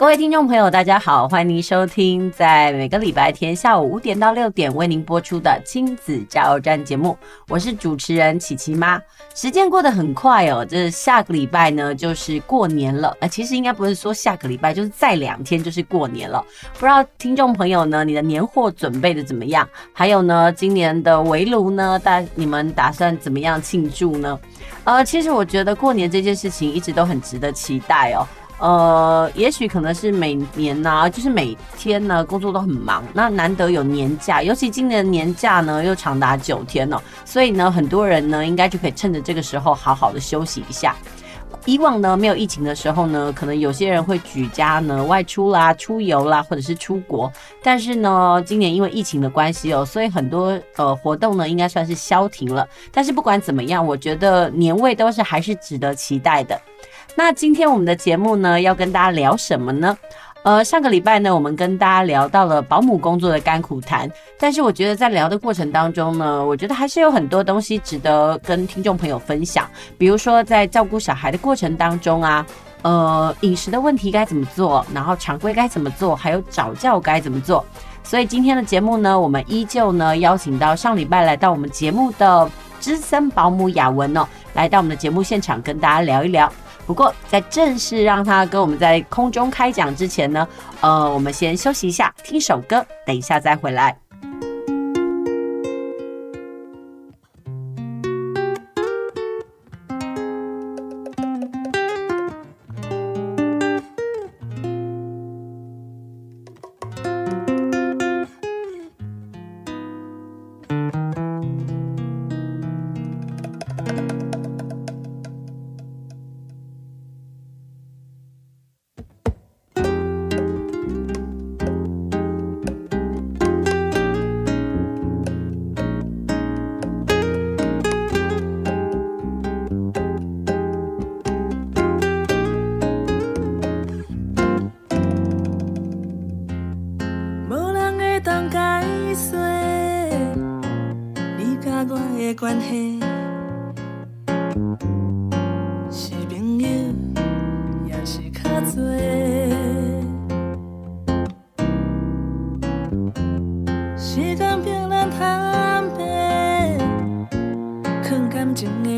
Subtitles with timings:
[0.00, 7.14] 各位听众朋友，大家好，欢迎您收听在每个礼拜天下午五点到六点为您播出的亲子加油站节目，
[7.48, 8.98] 我是主持人琪琪妈。
[9.34, 13.14] 时间过得很快哦，这下个礼拜呢就是过年了。
[13.20, 16.42] 呃，其实应该不是说下个礼拜，就是再两天就是过年了。
[16.78, 19.68] 不知道听众朋友呢，你的年货准备的怎么样？
[19.92, 24.40] 还有呢，今年的围炉呢，大你们打算怎么样庆祝呢？
[24.84, 28.26] 呃，其实我觉得过年这件事情一直都很值得期待哦。
[28.60, 40.94] 呃，也许可能是每年呢、就是每天呢工作都很忙，那难得有年假，尤其今年年假呢又长达九天哦，所以呢很多人呢应该就可以趁着这个时候好好的休息一下。
[41.66, 47.30] 以往呢没有疫情的时候呢，可能有些人会举家呢外出啦、出游啦，或者是出国，
[47.62, 52.66] 但是呢今年因为疫情的关系哦，所以很多呃活动呢应该算是消停了。
[52.92, 56.60] 但是不管怎么样，我觉得年味都是还是值得期待的。
[57.16, 59.96] 那今天我们的节目呢，要跟大家聊什么呢？
[60.42, 69.68] 呃，上个礼拜呢，我们跟大家聊到了保姆工作的甘苦谈，但是我觉得在聊的过程当中呢，我觉得还是有很多东西值得跟听众朋友分享。
[69.98, 72.46] 比如说在照顾小孩的过程当中啊，
[72.80, 77.62] 呃，饮食的问题该怎么做，然后常规该怎么做，还有早教该怎么做。
[78.02, 86.50] 所以今天的节目呢，我们依旧呢邀请到上礼拜来到我们节目的资深保姆雅雯哦，来到我们的节目现场跟大家聊一聊。
[86.90, 90.48] 不过，在正式让他跟我们在空中开讲之前呢，
[90.80, 93.96] 呃，我们先休息一下，听首歌，等一下再回来。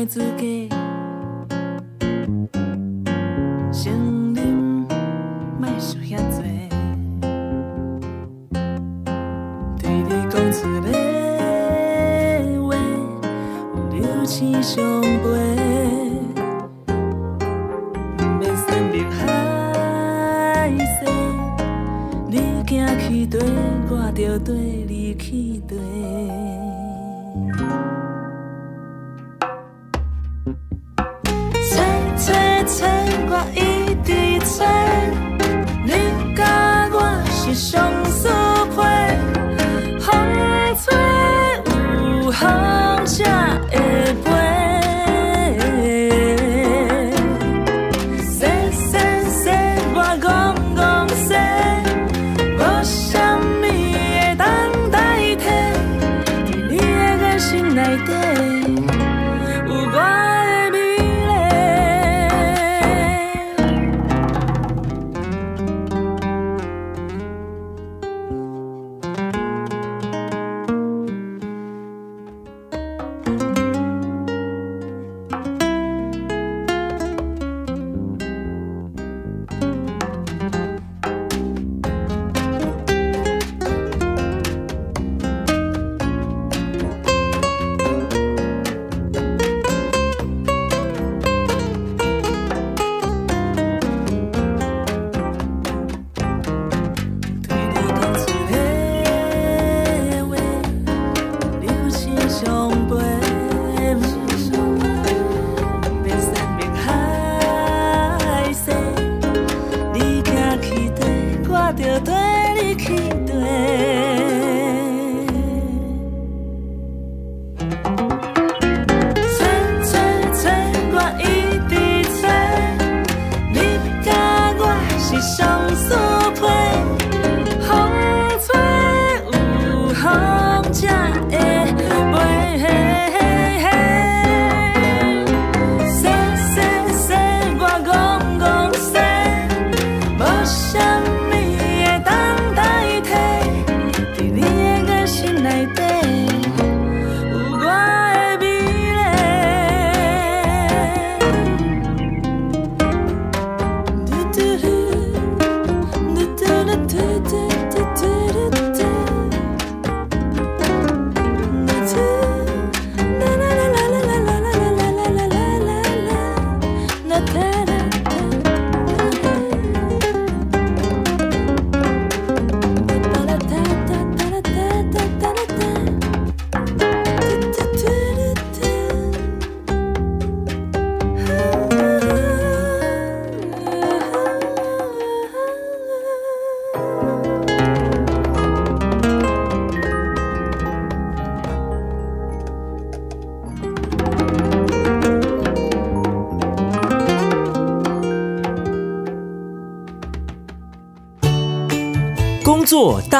[0.05, 0.82] 付け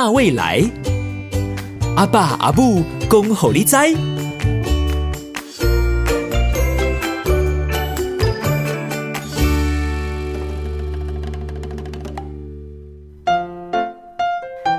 [0.03, 0.61] 大未来，
[1.95, 3.77] 阿爸阿母恭候你知。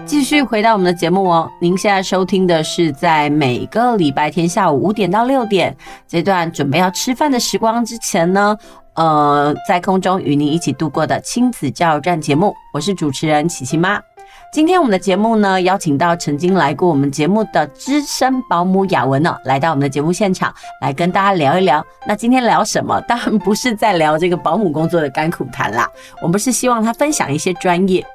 [0.05, 5.75] 继续回到我们的节目哦，您现在收听的是在每个礼拜天下午五点到六点
[6.07, 8.55] 这段准备要吃饭的时光之前呢，
[8.97, 13.99] 呃，在空中与您一起度过的亲子加油站节目，我是主持人琪琪妈。
[14.55, 21.85] 今天我们的节目呢，邀请到曾经来过我们节目的资深保姆雅文呢，来到我们的节目现场，来跟大家聊一聊。
[22.07, 23.01] 那今天聊什么？
[23.01, 25.91] 当然不是在聊这个保姆工作的甘苦谈啦，
[26.23, 28.07] 我们是希望她分享一些专业。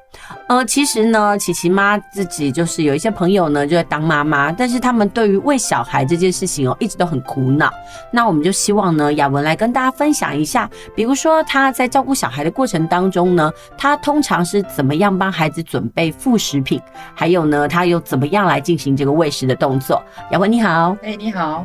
[0.48, 7.72] 呃，其实呢，琪琪妈自己就是有一些朋友呢，就在当妈妈，但是他们对于喂小孩这件事情哦，一直都很苦恼。
[8.12, 16.82] 那我们就希望呢，雅文来跟大家分享一下，比如说她在照顾小孩的过程当中呢，她通常是怎么样帮孩子准备副食品，
[17.14, 20.02] 还有呢，她又怎么样来进行这个喂食的动作。
[20.32, 21.64] 雅文你好，哎，你好，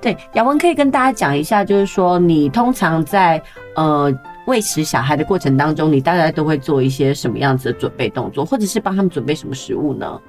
[0.00, 3.40] 对，雅文可以跟大家讲一下，就是说你通常在
[3.76, 4.12] 呃。
[4.46, 10.20] 喂食小孩的过程当中，你大概都会做一些什么样子的准备动作，或者是帮他们准备什么食物呢？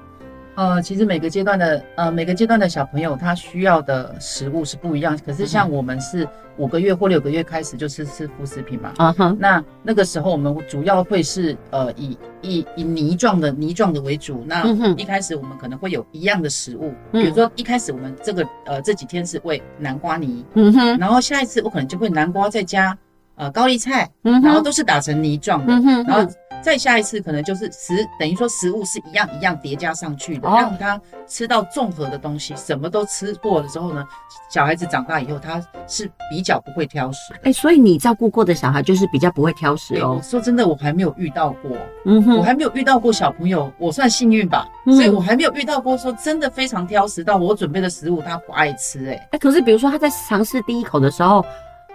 [0.54, 5.18] 呃，其实每个阶段的呃每个阶段的小朋友他需要的食物是不一样。
[5.26, 6.26] 可是像我们是
[6.56, 9.36] 五个月或六个月开始就是吃副食品嘛，啊哈、uh，huh.
[9.38, 14.42] 那那个时候我们主要会是呃以以以泥状的泥状的为主。
[14.46, 22.96] 那一开始我们可能会有一样的食物，嗯、比如说一开始我们这个呃这几天是喂南瓜泥，嗯哼，然后下一次我可能就会南瓜再加。
[23.36, 34.02] 呃，高丽菜，然后都是打成泥状的，嗯、哼然后再下一次可能就是食，等于说食物是一样一样叠加上去的，哦、让他吃到综合的东西，什么都吃过了之后呢，
[34.50, 37.34] 小孩子长大以后他是比较不会挑食。
[37.34, 40.18] 哎、欸，所以你照顾过的小孩就是比较不会挑食哦。
[40.22, 41.76] 说真的，我还没有遇到过，
[42.06, 49.12] 嗯哼，我还没有遇到过小朋友，我算幸运吧，嗯、所以我还没有遇到过说真的非常挑食到我准备的食物他不爱吃、欸。
[49.12, 51.44] 哎，哎，可是比如说他在尝试第一口的时候。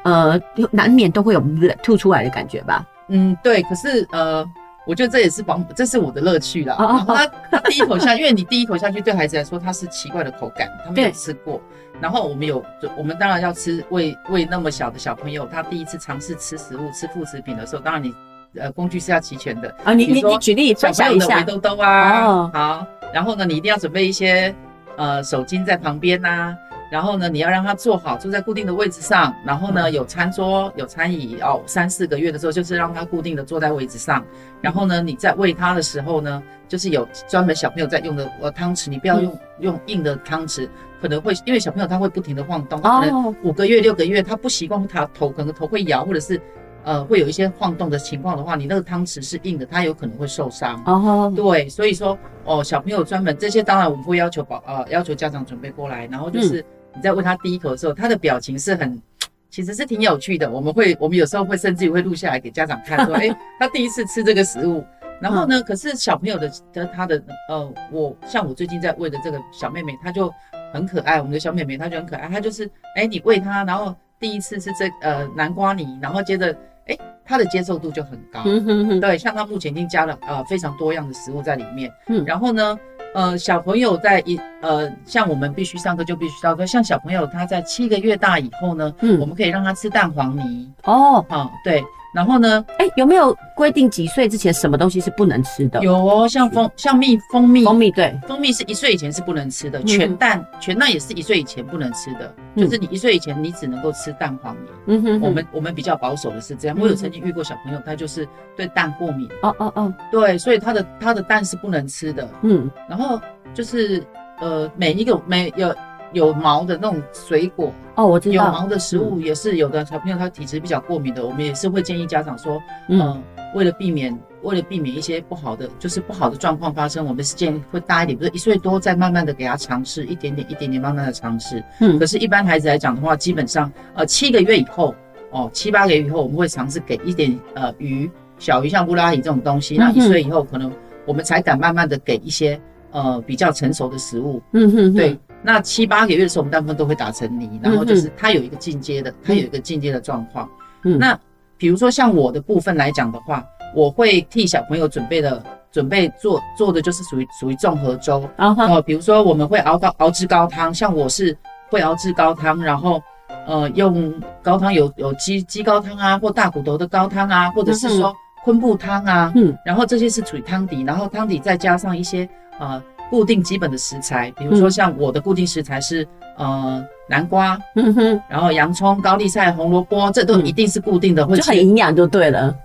[0.04, 0.40] 呃，
[0.72, 1.44] 难免都会有
[1.84, 2.86] 吐出来的感觉吧？
[3.10, 3.62] 嗯，对。
[3.64, 4.44] 可是呃，
[4.88, 6.76] 我觉得这也是保姆，这是我的乐趣啦。
[6.76, 7.18] Oh, oh, oh.
[7.18, 11.62] 他他第一口下，因为你第一口下去对孩子来说，它是奇怪的口感，他没有吃过。
[12.00, 12.64] 然后我们有，
[12.98, 18.12] 我们当然要吃喂喂那么小的小朋友，他第一次尝试吃食物、吃副食品的时候，当然你
[18.60, 19.94] 呃工具是要齐全的啊。
[19.94, 21.38] 你你你举例分享一下。
[21.38, 22.52] 围兜兜啊，oh.
[22.52, 22.88] 好。
[23.14, 24.56] 然后呢，你一定要准备一些
[24.96, 26.58] 呃手巾在旁边呐、啊。
[26.92, 29.34] 然后呢，你要让他坐好，坐在固定的位置上。
[29.46, 31.62] 然后呢，有餐桌，有餐椅哦。
[31.66, 34.22] 三四个月的时候，就是让他固定的坐在位置上。
[34.60, 40.68] 然后呢，你在喂他的时候呢，就是有专门小朋友在用的呃汤匙，你不要用用硬的汤匙，
[41.02, 46.42] 可能会因为小朋友他会不停的晃动，可能五个月六个月他不习惯，他头可能头会摇，或者是
[46.84, 50.84] 呃会有一些晃动的情况的话，你那个汤匙是硬的，他有可能会受伤。
[50.86, 56.66] 哦，对，所以说哦，小朋友专门这些，当然我们会要求保呃要求家长准备过来，然后就是。
[56.96, 59.02] 你在喂他第一口的时候，他的表情是很，
[59.50, 60.50] 其实是挺有趣的。
[60.50, 64.84] 我们会，我们有时候会甚至于会录下来给家长看，说， 哎、欸，他第一次吃这个食物。
[65.22, 70.34] 然后呢，可是小朋友的，的他的，呃，我像我最近在喂的这个小妹妹，她就
[70.74, 71.20] 很可爱。
[71.20, 76.52] 我们的小妹妹她就很可爱，她就是，哎、欸，你喂她，然后第一次吃这呃南瓜泥，然后接着，
[76.88, 78.42] 哎、欸，她的接受度就很高。
[78.46, 79.00] 嗯哼哼。
[79.00, 81.94] 对，像她目前已经加了呃非常多样的食物在里面。
[82.08, 82.26] 嗯。
[82.26, 82.80] 然后呢？
[83.14, 86.66] 呃，小朋友在一呃，像我们必须上课就必须上课。
[86.66, 90.72] 像小朋友他在七个月大以后呢，嗯，我们可以让他吃蛋黄泥。
[90.84, 91.84] 哦，好、哦，对。
[92.14, 95.80] 然后呢，哎，有没有规定几岁之前什么东西是不能吃的？
[95.82, 99.82] 有哦，像蜂像蜜蜂蜜，蜂蜜对，蜂蜜是一岁以前是不能吃的。
[99.84, 104.70] 全蛋全蛋也是一岁以前不能吃的，就是你一岁以前你只能够吃蛋黄泥。
[104.88, 106.78] 嗯哼，我们我们比较保守的是这样。
[106.80, 108.28] 我有曾经遇过小朋友，他就是
[108.58, 109.30] 对蛋过敏。
[109.42, 112.28] 哦哦哦，对，所以他的他的蛋是不能吃的。
[112.42, 113.22] 嗯，然后
[113.54, 114.04] 就是
[114.40, 115.74] 呃，每一个每有。
[116.14, 123.22] 有毛的那种水果哦，我知道有毛的食物也是有的小朋友他体质比较过敏的，我们也是会建议家长说，嗯，
[123.56, 134.96] 为了避免为了避免一些不好的就是不好的状况发生，我们是建议会大一点，比如一岁多再慢慢的给他尝试一点点一点点慢慢的尝试，嗯，可是，一般孩子来讲的话，基本上呃七个月以后
[135.32, 139.78] 哦，七八个月以后，我们会尝试给一点呃鱼，小鱼像乌拉鱼这种东西。
[139.78, 140.72] 那一岁以后，可能
[141.06, 142.60] 我们才敢慢慢的给一些
[142.92, 144.42] 呃比较成熟的食物。
[144.54, 145.18] 嗯哼，对。
[145.44, 150.50] 那七八个月的时候，我们大部分都会打成泥，然后就是它有一个进阶的，它有一个进阶的状况。
[150.84, 151.18] 嗯，那
[151.58, 153.44] 比如说像我的部分来讲的话，
[153.76, 158.28] 我会替小朋友准备的准备做做的就是属于属于综合粥。
[158.38, 161.38] 哦，比如说我们会熬高熬制高汤，像我是
[161.70, 163.02] 会熬制高汤，然后。
[163.48, 172.28] 呃，用高汤有有鸡鸡高汤啊，或大骨头的高汤啊，或者是说昆布汤啊，嗯，然后这些是属于汤底，然后汤底再加上一些
[172.60, 172.80] 呃
[173.12, 182.56] 固定基本的食材，比如说像我的固定食材是呃南瓜，嗯哼，然后洋葱、高丽菜、红萝卜，这都一定是固定的，会就很营养就对了。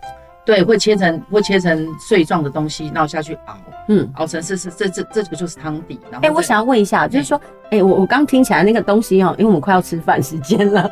[0.45, 3.57] 对，会切成会切成碎状的东西，然后下去熬，
[3.89, 5.99] 嗯，熬成是是这这这个就是汤底。
[6.09, 10.89] 然后，哎，我想要问一下，就是说，哎，我我刚听起来那个东西哦，因为我们快要吃饭时间了，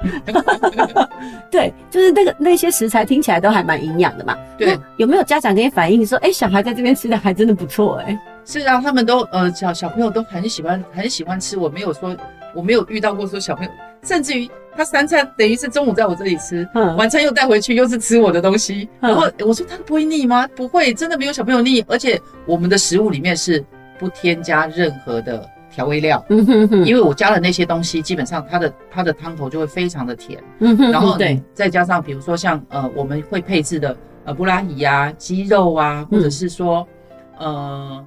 [1.52, 4.37] 对，就是那个那些食材听起来都还蛮营养的嘛。
[4.58, 12.17] 对，有没有家长给你反映说，哎，小孩在这边吃的还真的不错，哎，是啊，他们都呃小小朋友都很喜欢很喜欢吃，我没有说
[12.55, 13.71] 我没有遇到过说小朋友，
[14.03, 14.51] 甚至于。
[14.77, 18.89] 他三餐等于是中午在我这里吃，嗯，晚餐又带回去，又是吃我的东西。
[19.03, 20.49] 嗯、然后我说他不会腻吗？
[20.49, 21.81] 不会，真的没有小朋友腻。
[21.87, 23.65] 而且我们的食物里面是
[24.01, 30.43] 不添加任何的调味料，嗯哼哼，因为我加了那些东西，基本上它的它的汤头就会非常的甜。
[30.59, 36.85] 嗯哼，然后对，再加上比如说像呃我们会配置的呃布拉提啊、鸡肉啊，或者是说、
[37.39, 38.07] 嗯、呃。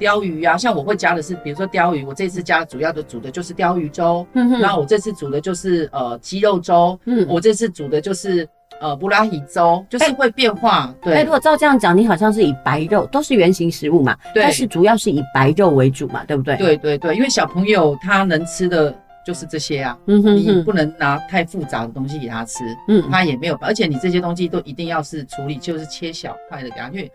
[0.00, 4.26] 鯛鱼啊，像我会加的是，比如说鲷鱼，我这次加主要的煮的就是鲷鱼粥。
[4.32, 6.98] 嗯哼，然后我这次煮的就是呃鸡肉粥。
[7.04, 8.46] 嗯，我这次煮的就是
[8.80, 10.86] 呃布拉提粥，就是会变化。
[10.86, 16.56] 欸、对，哎，如果照这样讲，你好像是以白肉，都是原型食物嘛，对，但是主要是以白肉为主嘛，对不对？
[16.56, 18.92] 对对对，因为小朋友他能吃的
[19.24, 19.96] 就是这些啊。
[20.06, 22.64] 嗯哼，哼，你不能拿太复杂的东西给他吃。
[22.88, 27.08] 嗯，他也没有，而且你这些东西都一定要是处理，就是切小块的给他，因为。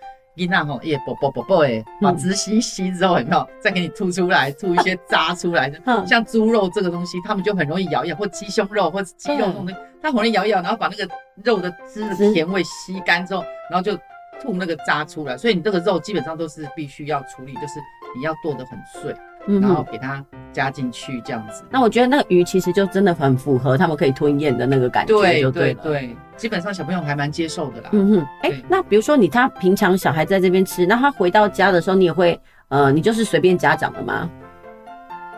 [0.50, 5.80] 那吼也啵啵啵啵诶，把汁吸吸之后有没有再给你吐出来，吐一些渣出来的。
[6.06, 11.08] 像猪肉这个东西，他们就很容易咬一咬，或鸡胸肉或者鸡肉这种东西，它很容易咬一咬，然后把那个
[11.44, 13.98] 肉的汁的甜味吸干之后，然后就
[14.42, 15.38] 吐那个渣出来。
[15.38, 17.80] 所以你这个肉基本上都是必须要处理，就是
[18.16, 19.14] 你要剁得很碎。
[19.62, 27.90] 然后给它加进去这样子，那我觉得那个鱼其实就真的很符合他们可以吞咽的那个感觉，對对对，对，基本上小朋友还蛮接受的啦。
[27.94, 34.30] 嗯哼，哎、欸，那比如说你他平常小孩在这边吃，那他回到家的时候，你也会呃，你就是随便家长的吗？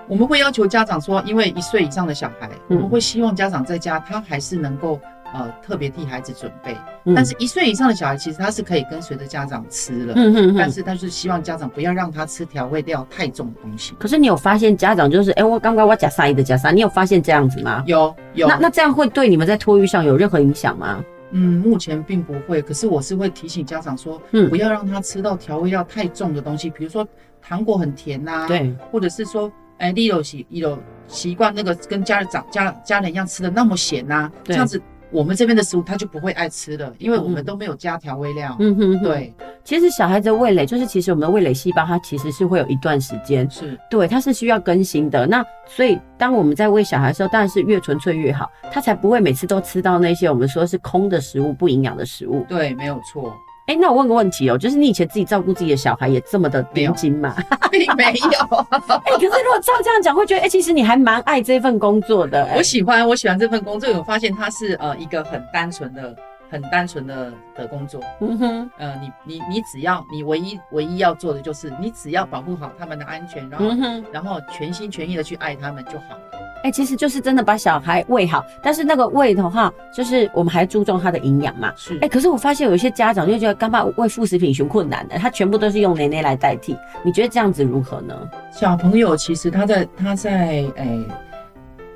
[0.08, 5.00] 我们会要求家长说，因为一岁以上的小孩，我们会希望家长在家他还是能够。
[5.34, 13.94] 呃，特别替孩子准备，嗯、但是一岁以上的小孩其实他是可以跟随着家长吃了，嗯哼哼，但是他是希望家长不要让他吃调味料太重的东西。
[13.98, 17.82] 可是你有发现家长就是，哎、欸，我刚刚我加沙一的加沙，你有发现这样子吗？
[17.88, 18.48] 有有。
[18.48, 21.04] 那那这样会对你们在托育上有任何影响吗？
[21.32, 22.62] 嗯，目前并不会。
[22.62, 27.08] 可是我是会提醒家长说，嗯，不要让他吃到调味料太重的东西，比如说
[27.42, 34.82] 糖果很甜呐、啊，对，或者是说，哎、欸，你有习有习惯那个跟家长家家人一样吃的那么咸呐、啊，这样子。
[35.12, 38.56] 我们这边的食物他就不会爱吃的，因为我们都没有加调味料。
[38.60, 39.34] 嗯哼，哼，对。
[39.64, 45.28] 其实小孩子的味蕾，就是其实我们的味蕾细胞，它其实是会有一段时间，是对，它是需要更新的。
[45.28, 52.46] 那所以当我们在喂小孩的时候，当然是越纯粹越好，他才不会每次都吃到那些我们说是空的食物、不营养的食物。
[52.50, 53.34] 对，没有错。
[53.72, 57.34] 哎、欸，那我问个问题哦、喔，就是你以前自己照顾自己的小孩也这么的盯紧吗？
[57.72, 58.58] 并没有。
[58.70, 62.58] 哎、欸，可是如果照这样讲，会觉得哎、欸，其实你还蛮爱这份工作的、欸。
[62.58, 63.90] 我喜欢，我喜欢这份工作。
[63.94, 66.14] 我发现它是呃一个很单纯的、
[66.50, 68.02] 很单纯的的工作。
[68.20, 68.72] 嗯哼。
[68.78, 76.41] 呃，你你你只要你唯一唯一要做的就是，你只要保护好他们的安全，然后、嗯、然后全心全意的去爱他们就好了。
[76.64, 81.74] 哎、欸，其实就是真的把小孩喂好，但是那个喂的话，就是我们还注重他的营养嘛。
[81.76, 81.96] 是。
[81.96, 86.78] 哎、欸，可是我发现有一些家长就觉得，干爸喂副食品熊困难的，他全部都是用奶奶来代替。
[87.04, 88.16] 你觉得这样子如何呢？
[88.52, 91.00] 小朋友其实他在他在哎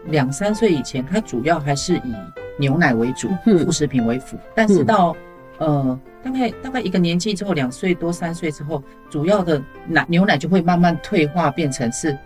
[0.05, 2.13] 两三岁以前，他主要还是以
[2.57, 4.35] 牛奶为主，副食品为辅。
[4.35, 5.15] 嗯、但是到、
[5.59, 8.81] 嗯、呃大概大概一个年纪之后，两岁多三岁之后，
[9.11, 12.17] 主要的奶牛奶就会慢慢退化，变成是。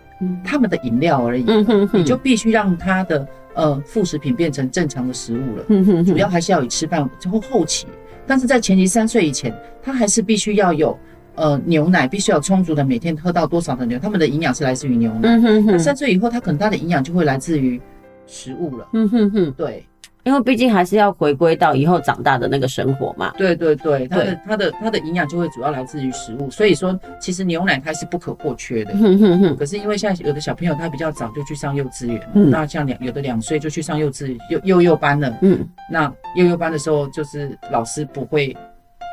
[0.44, 5.64] 他们的饮料而已，嗯、哼哼，你就必须让他的呃副食品变成正常的食物了。
[5.68, 7.86] 嗯、哼哼，主要还是要以吃饭之后后期，
[8.26, 10.98] 但是在前期三岁以前，他还是必须要有
[11.34, 15.20] 呃牛奶，必须要充足的每天喝到多少的牛，他们的营养是来自于牛奶。
[15.22, 17.80] 嗯哼哼，那三岁以后，他可能他的营养就会来自于
[18.26, 18.88] 食物了。
[18.92, 19.86] 嗯哼哼，对。
[20.24, 23.32] 因为毕竟还是要回归到以后长大的那个生活嘛。
[23.38, 28.92] 对对对，它的它的它的营养就会主要来自于食物，所以说其实牛奶它是不可或缺的。
[28.96, 32.50] 哼哼哼，可是因为现在有的小朋友他比较早就去上幼稚园，嗯。
[32.50, 38.56] 那像两有的两岁就去上幼稚幼幼幼班了，嗯，那幼幼班的时候就是老师不会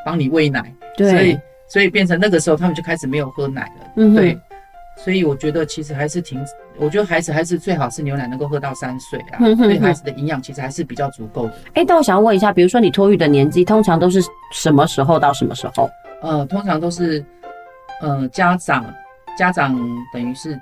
[0.04, 1.38] 帮你喂奶，对，所以
[1.68, 4.38] 所以变成那个时候他们就开始没有喝奶了，嗯对，
[4.96, 6.38] 所以我觉得其实还是挺，
[6.78, 11.54] 我觉得孩子还是最好是牛奶能够喝到三岁啊，嗯哼哼对孩子的营养其实还是比较足够的。
[11.74, 15.90] 哎、但我想要问一下，比如说你托育的年纪，通常都是什么时候到什么时候？
[16.22, 17.24] 呃，通常都是，
[18.00, 18.84] 呃，家长
[19.36, 19.78] 家长
[20.12, 20.60] 等于是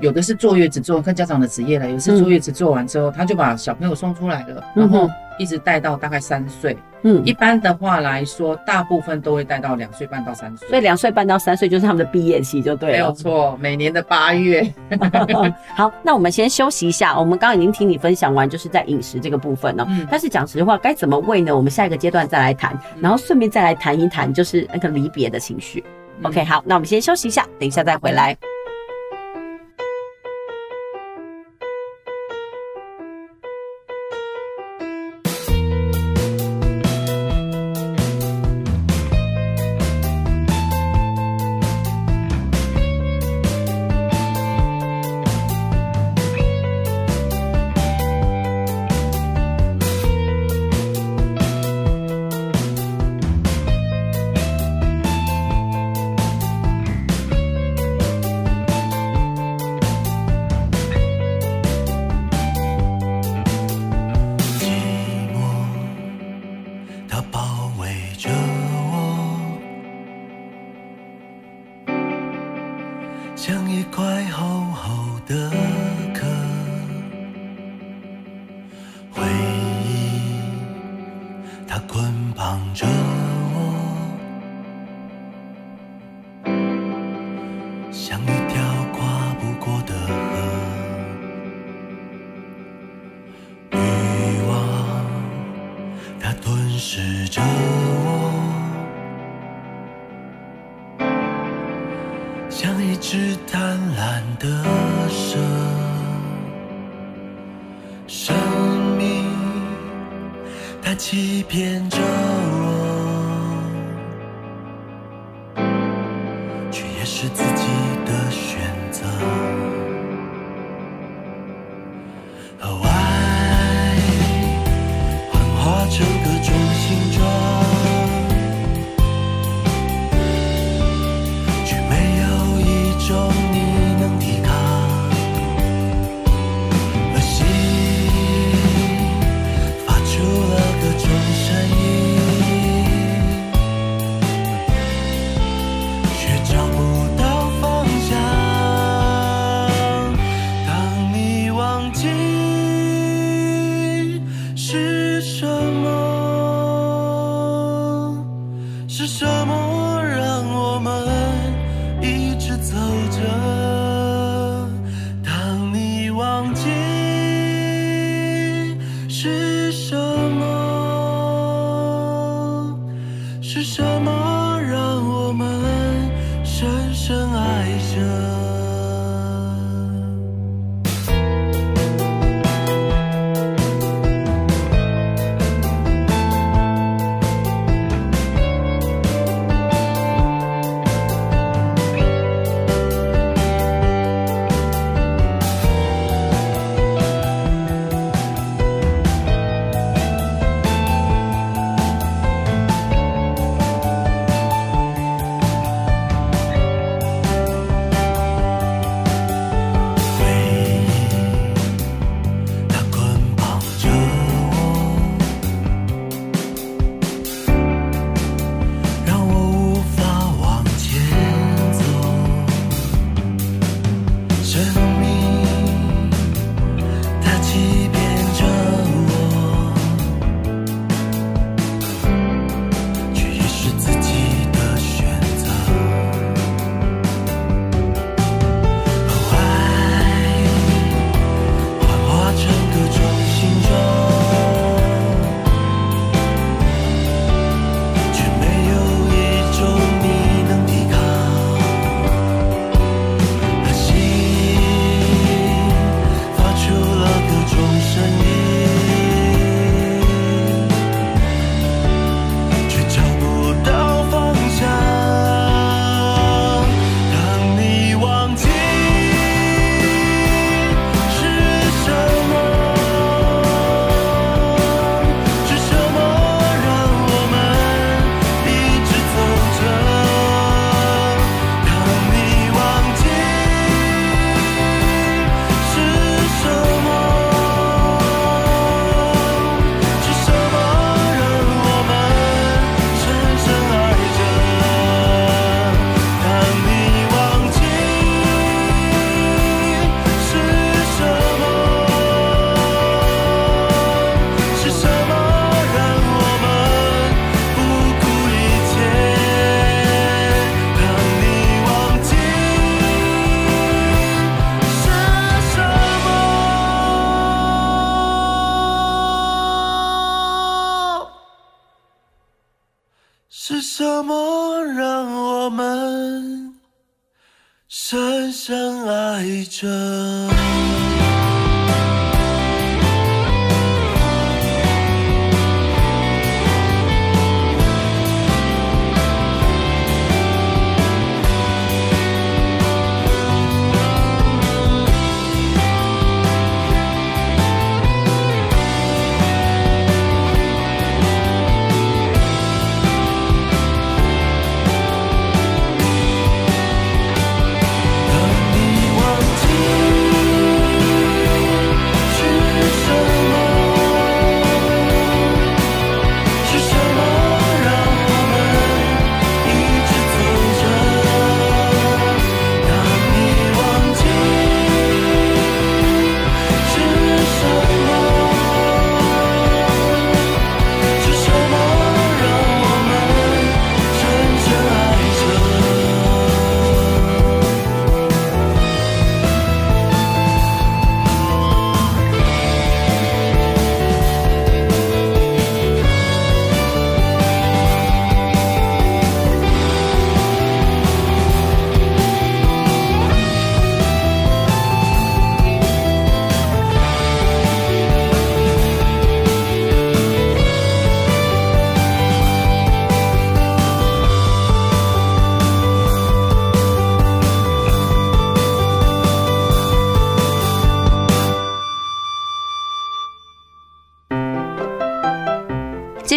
[0.00, 6.76] 有的是坐月子做，看家长的职业了，有的是坐月子做完之后，他就把小朋友送出来了，嗯然后哼一直带到大概三岁。
[7.02, 10.68] 嗯，一般的话来说，大部分都会带到两岁半到三岁。
[10.68, 13.12] 所以两岁半到三岁就是他们的毕业期，就对了没有。
[13.12, 14.66] 错，每年的八月。
[15.76, 17.16] 好，那我们先休息一下。
[17.16, 21.54] 我们刚刚已经听你分享完，就是在饮食这个部分哦、嗯但是讲实话，该怎么喂呢？
[21.54, 25.84] 我们下一个阶段再来谈，然后顺便再来谈一谈，就是那个离别的情绪。
[26.22, 28.34] OK，好，那我们先休息一下，等一下再回来。
[28.34, 28.55] 寂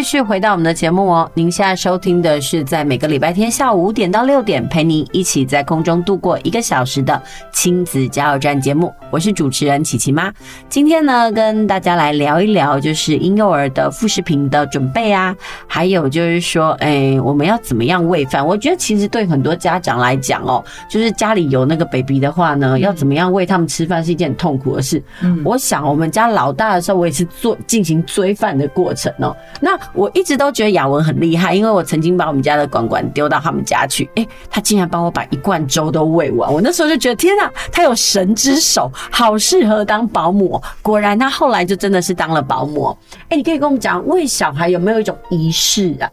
[0.10, 7.22] 续回到我们的节目哦，您现在收听的是在每个礼拜天下午五点到六点，陪您一起在空中度过一个小时的
[7.54, 8.91] 亲子加油站节目。
[9.12, 10.32] 我是主持人琪琪妈，
[10.69, 18.45] 今天呢跟大家来聊一聊，就是婴幼儿的副食品的准备啊，还有就是说，哎，我们要怎么样喂饭？
[18.45, 25.02] 我觉得其实对很多家长来讲哦，就是家里有那个 baby 的话呢，要怎么样喂他们吃饭是一件很痛苦的事。
[25.22, 29.36] 嗯，我想我们家老大的时候，我也是做进行追饭的过程哦。
[29.60, 36.54] 那我一直都觉得雅文很厉害，因为我曾经把我们家的管管丢到他们家去，哎，他竟然帮我把一罐粥都喂完。
[36.54, 40.62] 我那时候就觉得天哪，他有神之手，好适合当保姆。
[40.82, 42.96] 果然，他后来就真的是当了保姆。
[43.30, 46.10] 哎，你可以跟我们讲，喂小孩有没有一种仪式啊，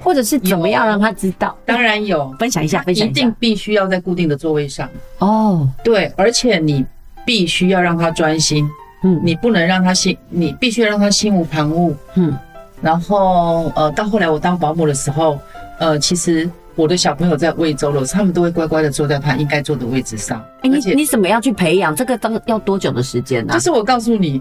[0.00, 1.56] 或者是怎么样让他知道？
[1.64, 3.10] 当然有，分享一下，分享一下。
[3.10, 5.68] 一定必须要在固定的座位上哦。
[5.82, 6.84] 对，而且你
[7.24, 8.68] 必须要让他专心，
[9.02, 12.36] 嗯，你不能让他心，你必须要让他心无旁骛，嗯。
[12.80, 15.36] 然后，呃，到后来我当保姆的时候，
[15.80, 20.40] 呃，其实我的小朋友在喂粥的时候，他们都会乖乖的坐在他应该坐的位置上。
[20.60, 22.16] 哎，你你怎么样去培养这个？
[22.16, 23.54] 当要多久的时间呢？
[23.54, 24.40] 就是我告诉你，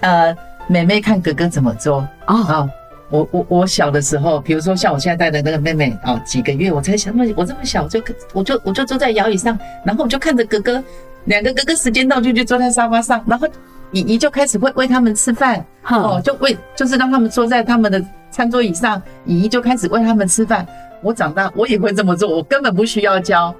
[0.00, 2.68] 呃，妹妹看哥哥怎么做哦。
[3.08, 10.82] 我我我小的时候，比如说像我现在带的那个妹妹哦，几个月我才想，我这么小，我就我就我就坐在摇椅上，然后我就看着哥哥，
[11.26, 13.46] 两个哥哥时间到就去坐在沙发上，然后。
[13.92, 20.66] 姨姨就开始喂喂他们吃饭，哦，就喂，就是让他们坐在他们的餐桌椅上，姨姨就开始喂他们吃饭。
[21.02, 23.54] 我长大我也会这么做，我根本不需要教，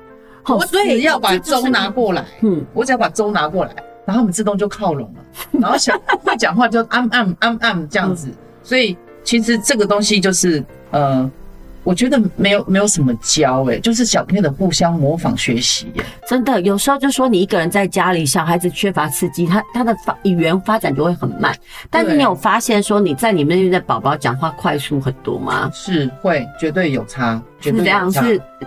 [0.49, 3.71] 我只要把粥拿过来，嗯，我只要把粥拿过来，
[4.05, 5.25] 然后他们自动就靠拢了，
[5.61, 5.93] 然后小
[6.25, 8.29] 会讲话就嗯嗯嗯嗯这样子，
[8.63, 11.31] 所以其实这个东西就是呃。
[11.85, 16.05] 我觉得没有没有什么教诶，就是小朋友的互相模仿学习耶。
[16.29, 21.55] 真的，有时候就说你一个人在家里，小孩子缺乏刺激，他他的发语言发展就会很慢。
[21.91, 25.71] 但是你有发现说你在你们那边的宝宝讲话快速很多吗？
[25.73, 27.43] 是会，绝对有差。
[27.61, 27.85] 绝对有差。
[27.85, 28.13] 是这样，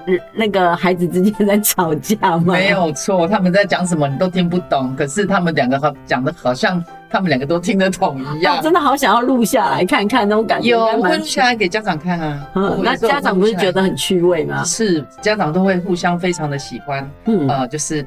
[0.06, 2.54] 是那个孩子之间在吵架吗？
[2.54, 6.84] 没有错，他们在讲什么你都听不懂，可是他们两个好讲的好像。
[7.16, 10.72] 他们两个都听得懂一样，真的好想要录下来看看那种感觉。
[10.72, 12.46] 有，我会录下来给家长看啊。
[12.56, 14.62] 嗯，那家长不是觉得很趣味吗？
[14.66, 17.10] 是，家长都会互相非常的喜欢。
[17.24, 18.06] 嗯，呃，就是。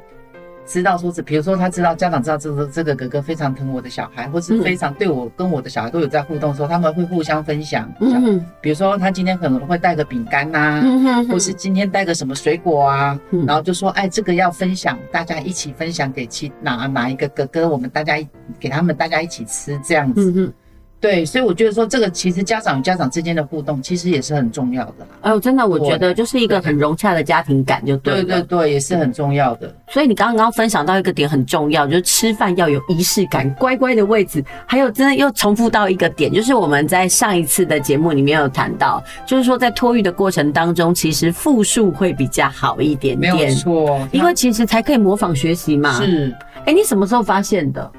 [0.68, 7.90] 知道说是，比如说他知道家长知道这个这个哥哥非常疼我的小孩，或是非常对我跟我的小孩都有在互动的时候，他们会互相分享。
[8.00, 10.82] 嗯，比如说他今天可能会带个饼干呐，
[11.30, 18.28] 或是今天带个什么水果啊，然后就说哎，这个要分享，大家一起分享给其哪哪一个哥哥，我们大家一
[18.60, 20.52] 给他们大家一起吃这样子。
[21.00, 25.06] 对，所以我觉得说这个其实家长与家长之间的互动其实也是很重要的。
[25.20, 28.14] 哎呦，真的，我觉得就是一个很融洽的家庭感，就对。
[28.14, 29.72] 对对对，也是很重要的。
[29.88, 34.44] 所以你刚刚分享到一个点很重要，就是吃饭要有仪式感，乖乖的位置。
[34.66, 43.34] 还有真的又重复到一个点，就是我们在上一次的节目里面有谈到，就是说在托育的过程当中，其实复述会比较好一点点。
[43.34, 45.92] 没有错，因为其实才可以模仿学习嘛。
[46.02, 46.34] 是。
[46.66, 47.90] 哎，你什么时候发现的？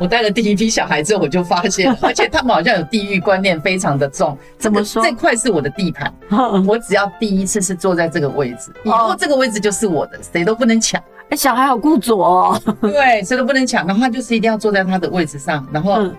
[0.00, 4.36] 我带了第一批小孩之后，我就发现， 而且他们好像有地域观念非常的重。
[4.58, 5.04] 怎么说？
[5.04, 6.10] 这块是我的地盘，
[6.66, 10.98] 我只要第一次是坐在这个位置，以后这个位置就是我的，谁都不能抢。
[11.28, 12.58] 哎，小孩好固着哦。
[12.80, 16.10] 对，谁都不能抢，然后他就是一定要坐在他的位置上，然后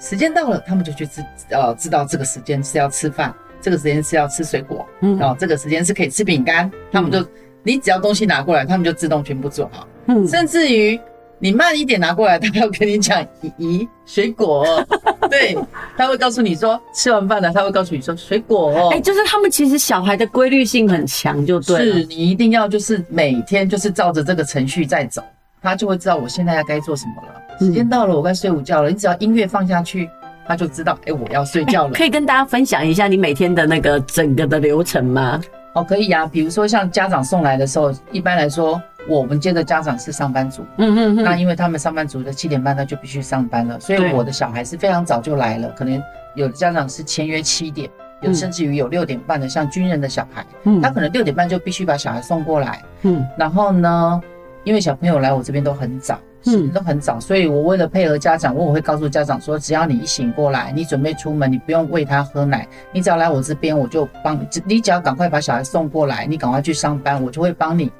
[0.00, 7.24] 时间到了，他们就去知呃知道这个时间是要吃饭，这个时间是要吃水果，嗯，然后这个时间是可以吃饼干，他们就
[7.62, 11.00] 你只要东西拿过来，他们就自动全部做好，嗯，甚至于。
[11.38, 13.26] 你慢一点拿过来，他要跟你讲，
[13.58, 14.64] 咦，水果，
[15.28, 15.56] 对，
[15.96, 18.88] 他会告诉你说吃完饭了，他会告诉你说水果。
[18.90, 21.78] 哎、欸，就是他们其实小孩的规律性很强，就对。
[21.78, 25.22] 是你一定要就是每天就是照着这个程序在走，
[25.60, 27.58] 他就会知道我现在要该做什么了。
[27.58, 28.88] 时间到了，我该睡午觉了。
[28.88, 30.08] 你只要音乐放下去，
[30.46, 31.94] 他就知道，哎、欸，我要睡觉了、欸。
[31.94, 35.40] 可以跟大家分享一下你每天的那个整个的流程吗？
[35.74, 36.26] 哦，可以啊。
[36.26, 38.80] 比如说像家长送来的时候，一般来说。
[39.06, 46.02] 我们接的家长是上班族，嗯嗯嗯，那因为他们上班族的七点半他就必须上班了，所以我的小孩是非常早就来了，可能
[46.34, 47.90] 有的家长是签约七点，
[48.22, 54.20] 有甚至于有六点半的，像军人的小孩，嗯，他可能六点半就必须把小孩送过来，嗯，然后呢，
[54.64, 67.92] 因为小朋友来我这边都很早，嗯，都很早，所以我为了配合家长，我我会告诉家长说，只要你一醒过来，你准备出门，你不用喂他喝奶，你只要来我这边，我就帮你，你只要赶快把小孩送过来，你赶快去上班，我就会帮你。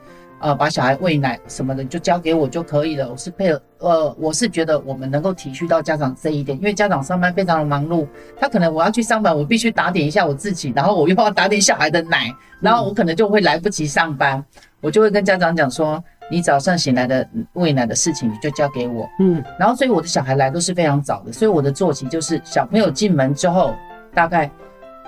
[0.45, 3.11] 呃，把小孩喂奶什么的就交给我就可以了。
[3.11, 8.07] 我是配合，呃，我是觉得我们能够体恤到家长这一点，因为家长上班非常的忙碌，
[8.39, 12.31] 他可能我要去上班，我必须打点一下我自己，然后我又要打点小孩的奶，
[12.61, 14.45] 然后我可能就会来不及上班，
[14.83, 23.75] 我就会跟家长讲说，你早上醒来的喂奶的事情你就交给我，嗯，然后所以我的小孩来都是非常早的，所以我的作息就是小朋友进门之后
[24.13, 24.51] 大概。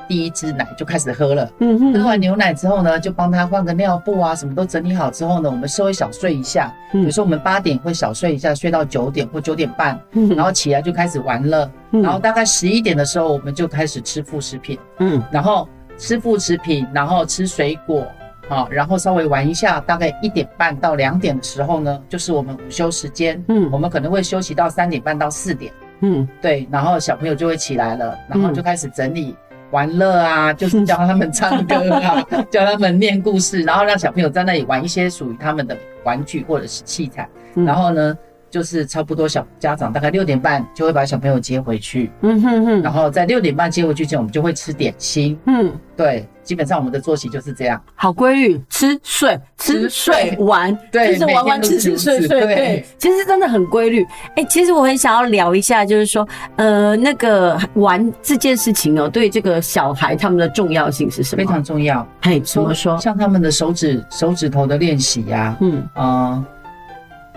[0.09, 18.07] 第一支奶就开始喝了，嗯哼，喝完牛奶之后呢，就帮他换个尿布啊，什么都整理好之后呢，我们稍微小睡一下，比如说我们八点会小睡一下，睡到九点或九点半，嗯，然后起来就开始玩乐，然后大概十一点的时候我们就开始吃副食品，嗯，然后吃副食品，然后吃水果，
[18.49, 29.35] 好，然后稍微玩一下，大概一点半到两点的时候呢，就是我们午休时间，嗯，我们可能会休息到三点半到四点，嗯，对，然后小朋友就会起来了，然后就开始整理。
[29.71, 38.17] 玩乐啊，就是教他们唱歌啊， 教他们念故事，然后让小朋友在那里玩一些属于他们的玩具或者是器材，然后呢。
[38.51, 54.07] 就是差不多小家长大概六点半就会把小朋友接回去，嗯哼哼，然后在六点半接回去之后，我们就会吃点心，嗯，对，基本上我们的作息就是这样，好规律，吃睡吃睡玩，对，就是玩玩吃吃睡睡，对，其实真的很规律。
[54.37, 61.43] 哎，其实我很想要聊一下，就是说，呃，那个玩这件事情哦，对这个小孩他们的重要性是什么？
[61.43, 62.07] 非常重要。
[62.23, 62.97] 嘿，怎么说？
[62.99, 66.45] 像他们的手指手指头的练习呀，嗯啊。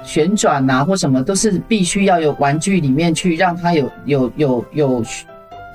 [0.10, 5.04] 旋转呐，或什么都是必须要有玩具里面去让他有有有有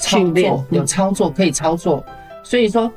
[0.00, 2.04] 操作，有操作可以操作。
[2.42, 2.90] 所以说，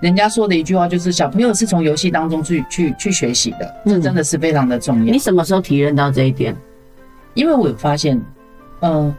[0.00, 5.12] 人家说的一句话就是，小朋友是从游戏当中去去去学习的，这真的是非常的重要。
[5.12, 6.56] 你什么时候体验到这一点？
[7.34, 8.22] 因为我有发现，
[8.82, 9.12] 嗯，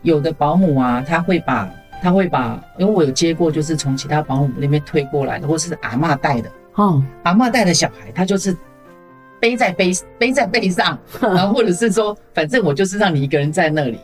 [0.00, 8.56] 有的保姆啊，他会把他会把，因为我有接过，就是从其他保姆那边推过来的，或是阿嬷带的，哦，阿嬷带的小孩，他就是。
[9.40, 13.98] 背在背背在背上， 然后或者是说，反正我就是让你一个人在那里。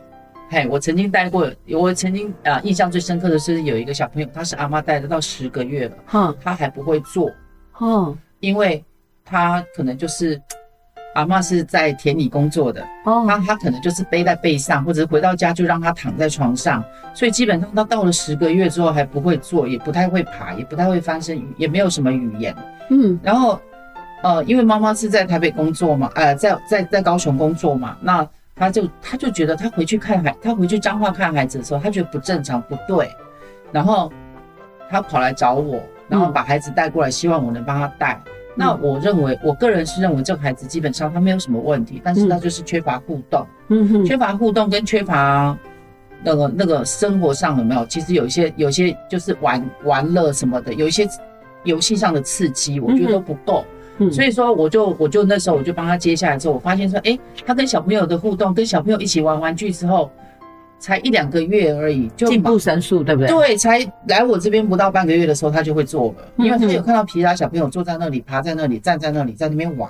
[0.50, 7.30] 嘿，我曾经带过，我曾经啊、呃、印象最深刻的是有一个小朋友，他是阿妈带的到十个月了，哼，他还不会坐，
[7.72, 8.84] 哼，因为
[9.24, 10.40] 他可能就是
[11.14, 22.54] 阿妈是在田里工作的，哦，他他可能就是背在背上，或者是回到家就让他躺在床上，所以基本上他到了十个月之后还不会坐，也不太会爬，也不太会翻身，也没有什么语言，
[22.90, 23.58] 嗯，然后。
[24.24, 33.10] 呃，因为妈妈是在台北工作嘛，呃，在在在高雄工作嘛，那他就他就觉得他回去看孩，他回去彰化看孩子的时候，他觉得不正常，不对，
[33.70, 34.10] 然后
[34.88, 38.18] 他跑来找我，然后把孩子带过来，希望我能帮他带。
[38.24, 45.54] 嗯、那我认为，我个人是认为这个孩子基本上他没有什么问题，但是他就是缺乏互动，嗯哼，缺乏互动跟缺乏
[46.22, 47.84] 那个那个生活上有没有？
[47.84, 51.06] 其实有一些有些就是玩玩乐什么的，有一些
[51.64, 53.66] 游戏上的刺激，我觉得都不够。
[53.68, 53.74] 嗯、
[54.10, 60.10] 所以说，我就我就那时候我就帮他接下来之后，我发现说，哎、欸，他跟小朋友的互动，跟小朋友一起玩玩具之后，
[60.80, 63.28] 才一两个月而已，就进步神速，对不对？
[63.28, 63.78] 对，才
[64.08, 69.88] 来我这边不到半个月的时候，他就会做了，因为他有看到其他小朋友坐在那里，爬在那里，站在那里，在那边玩，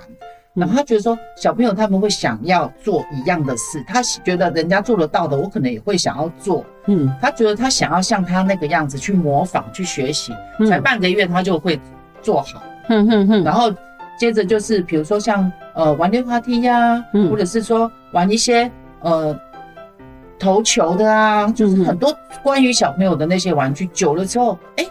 [0.53, 10.31] 然后他觉得说，小朋友他们会想要做一样的事，他觉得人家做得到的，我可能也会想要做，嗯，他觉得他想要像他那个样子去模仿去学习，
[10.69, 11.79] 才半个月他就会
[12.21, 13.73] 做好，嗯哼哼，然后。
[14.17, 19.37] 接着就是，比如说像呃玩溜滑梯呀，或者是说玩一些呃
[20.39, 24.85] 投球的啊，就是很多关于小朋友的那些玩具，久了之后，哎，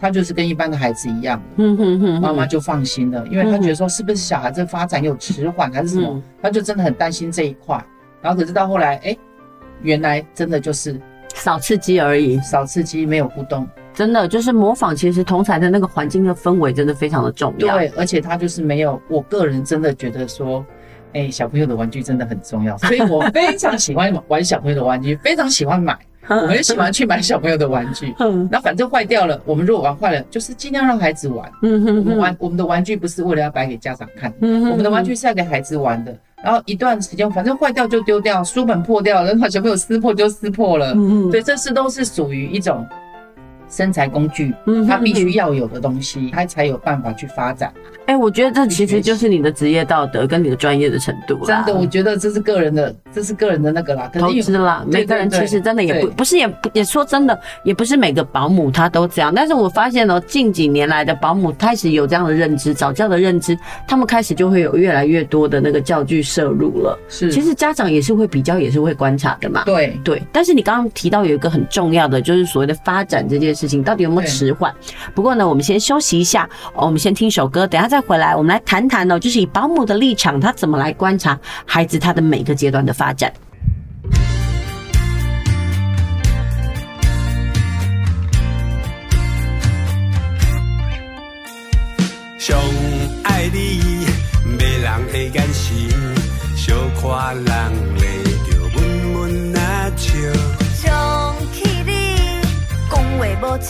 [0.00, 7.82] 他就是跟一般的孩子一样，嗯哼哼，妈妈就放心了，因为他觉得说是不是小孩子发展有迟缓还是什么，他就真的很担心这一块。
[8.20, 9.16] 然后可是到后来，哎，
[9.82, 10.98] 原来真的就是
[11.34, 13.68] 少刺激而已，少刺激没有互动。
[13.94, 17.76] 真的就是模仿，其实同侪的那个环境的氛围真的非常的重要。
[17.76, 20.64] 对，而且他就是没有，我个人真的觉得说，
[21.12, 25.96] 哎、欸，小朋友的玩具真的很重要， 所以我非常喜欢玩小朋友的玩具，非常喜欢买，
[26.28, 28.12] 我很喜欢去买小朋友的玩具。
[28.50, 31.50] 那反正坏掉了，我们如果玩坏了，就是尽量让孩子玩。
[31.62, 36.14] 嗯哼，我们玩我们的玩具不是为了要摆给家长看，嗯哼，我们的玩具是要给孩子玩的。
[36.42, 40.92] 然后一段时间，反正坏掉就丢掉，书本破掉了，然后小朋友撕破就撕破了。
[40.92, 42.86] 嗯嗯，对，这是都是属于一种。
[43.74, 47.72] 生财工具，嗯，他必须要有的东西，他才有办法去发展。
[48.06, 51.46] 哎、欸，我觉得这其实就是你的职业道德跟你的专业的程度了。
[51.46, 54.84] 真的，我觉得这是个人的，这是个人的那个啦，投资啦。
[54.86, 59.32] 每个人其实真的也不不是也不也说真的，也不是每个保姆他都这样。
[59.34, 63.58] 但是我发现呢，近几年来的保姆开始有这样的认知，早教的认知，
[63.88, 66.98] 他们开始就会有越来越多的那个教具摄入了。
[67.08, 69.62] 是，其实家长也是会比较，也是会观察的嘛。
[69.64, 70.22] 对对。
[70.30, 74.70] 但是你刚刚提到有一个很重要的，就是所谓的发展这件事情到底有没有迟缓？
[75.14, 78.74] 不过呢，我们先休息一下，我们先听首歌，等下再回来，我们来谈。
[78.74, 83.32] 谈谈呢，就是以保姆的立场，他怎么来观察孩子他的每个阶段的发展。
[92.36, 92.58] 相
[93.22, 94.04] 爱你，
[94.58, 95.72] 没人的眼神，
[96.56, 97.46] 小看人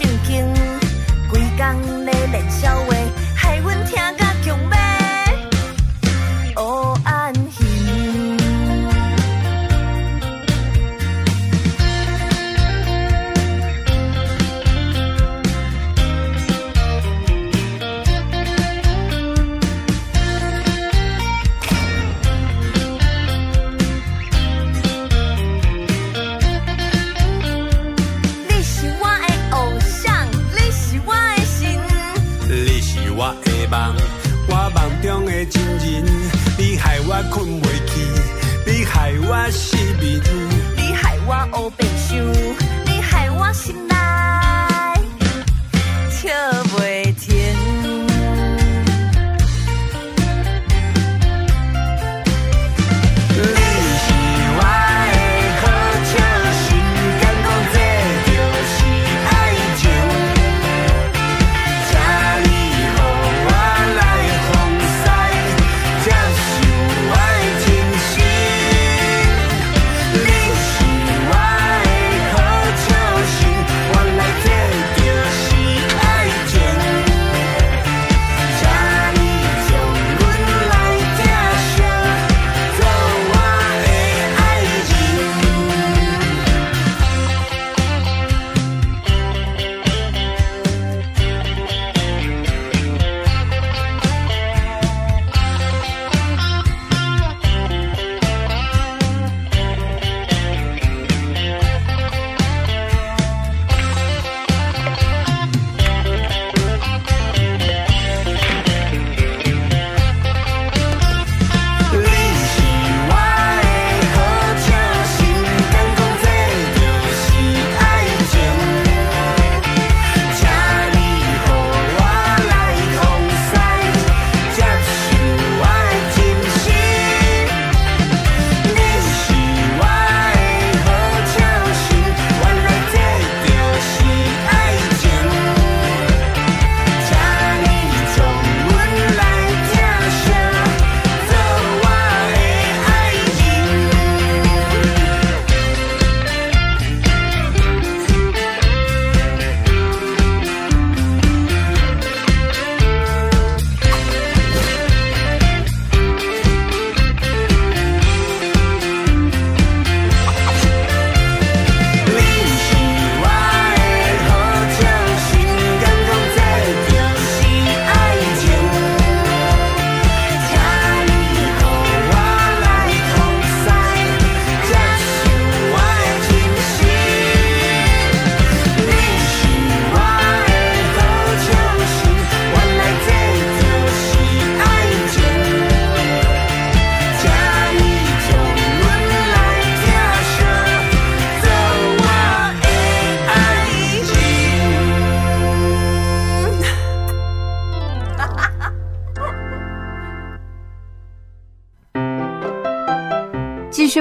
[0.02, 0.53] 话无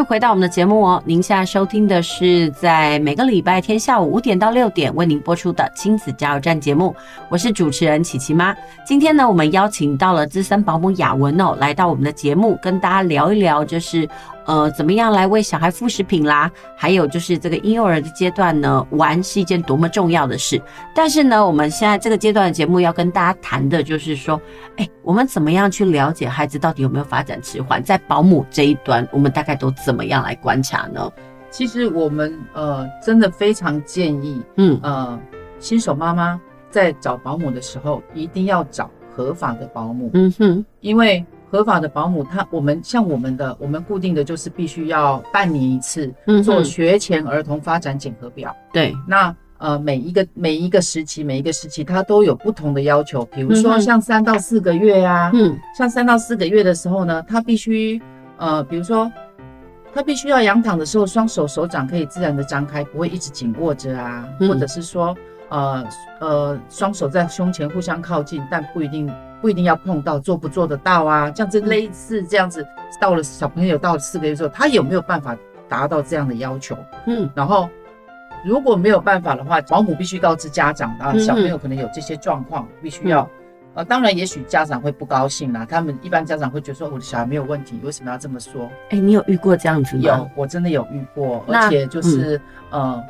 [0.03, 1.01] 回到我们的节目哦。
[1.05, 6.95] 您现在收听的是在每个礼拜天下午五点到六点为您播出的亲子加油站节目，
[7.29, 8.55] 我是主持人琪琪妈。
[8.85, 14.07] 今天呢，我们邀请到了资深保姆雅文哦，来到我们的节目，跟大家聊一聊，就是。
[14.45, 16.51] 呃，怎么样来喂小孩副食品啦？
[16.75, 20.61] 还有就是这个婴幼儿的阶段呢，玩是一件多么重要的事。
[20.93, 24.39] 但是呢，我们现在这个阶段的节目要跟大家谈的就是说，
[24.77, 27.81] 哎，我们怎么样去了解孩子到底有没有发展迟缓？
[27.83, 31.11] 在保姆这一端，我们大概都怎么样来观察呢？
[31.49, 35.19] 其实我们呃，真的非常建议，嗯呃，
[35.59, 36.39] 新手妈妈
[36.69, 40.09] 在找保姆的时候，一定要找合法的保姆。
[40.13, 41.25] 嗯哼，因为。
[41.53, 46.11] 合法的保姆，他我们像我们的，我们固定的就是必须要半年一次
[46.43, 48.51] 做学前儿童发展检核表。
[48.71, 58.01] 对，那呃每一个每一个时期每一个时期它都有不同的要求，比如说像三到四个月啊，嗯，像三到四个月的时候呢，他必须
[58.37, 59.11] 呃比如说
[59.93, 65.15] 他必须要仰躺的时候，双手手掌可以自然的张开，不会一直紧握着啊，或者是说
[65.49, 65.85] 呃
[66.19, 69.07] 呃双手在胸前互相靠近，但不一定。
[69.43, 71.29] 不一定要碰到，做不做得到啊？
[71.35, 72.65] 像这类似这样子，
[73.01, 75.35] 到了小朋友到了四个月之后，他有没有办法
[75.67, 76.77] 达到这样的要求？
[77.07, 77.67] 嗯，然后
[78.45, 83.29] 如果没有办法的话，保姆必须告知家长啊，小朋友可能有这些状况，必须要。
[83.73, 85.65] 呃，当然，也许家长会不高兴啦。
[85.69, 88.71] 他们一般家长会觉得说，我的小孩没有问题，为什么要这么说？
[88.91, 90.01] 哎，你有遇过这样子吗？
[90.03, 92.39] 有，我真的有遇过，而且就是
[92.69, 93.03] 呃。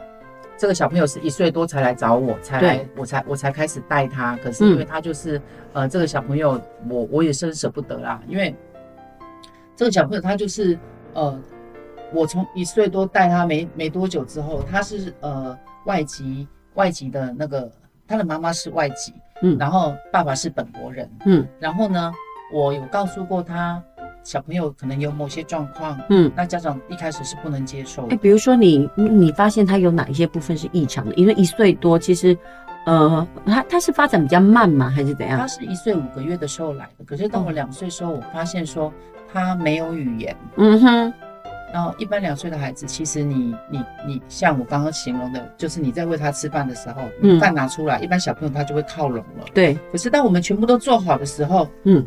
[0.64, 4.38] 这个小朋友是一岁多才来找我，才来，我才我才开始带他。
[4.38, 5.42] 可是因为他就是，
[5.74, 6.52] 呃，这个小朋友，
[6.90, 8.22] 我我也是很舍不得啦。
[8.30, 8.56] 因为
[9.76, 10.80] 这个小朋友他就是，
[11.16, 11.38] 呃，
[12.14, 17.70] 我从一岁多带他没没多久之后，他是呃外籍外籍的那个，
[18.08, 22.14] 他的妈妈是外籍，嗯，然后爸爸是本国人，嗯，然后呢，
[22.54, 23.84] 我有告诉过他。
[24.24, 28.08] 小朋友可能有某些状况，嗯，那家长一开始是不能接受的。
[28.08, 31.14] 哎、欸，比如说你你发现他有哪一些部分是异常的？
[31.16, 32.38] 因为一岁多，其实，
[32.86, 34.90] 呃，他他是发展比较慢吗？
[34.90, 35.38] 还是怎样？
[35.38, 38.92] 他是一岁五个月的时候来的，可是到我两岁时候，我发现说
[39.32, 40.36] 他没有语言。
[40.56, 41.14] 嗯哼。
[41.74, 49.46] 然后一般两岁的孩子，其实你你你像我刚刚形容的，就是你在喂他吃饭的时候，嗯，饭拿出来，一般小朋友他就会靠拢了。
[49.56, 49.78] 对。
[49.92, 52.06] 可是当我们全部都做好的时候，嗯。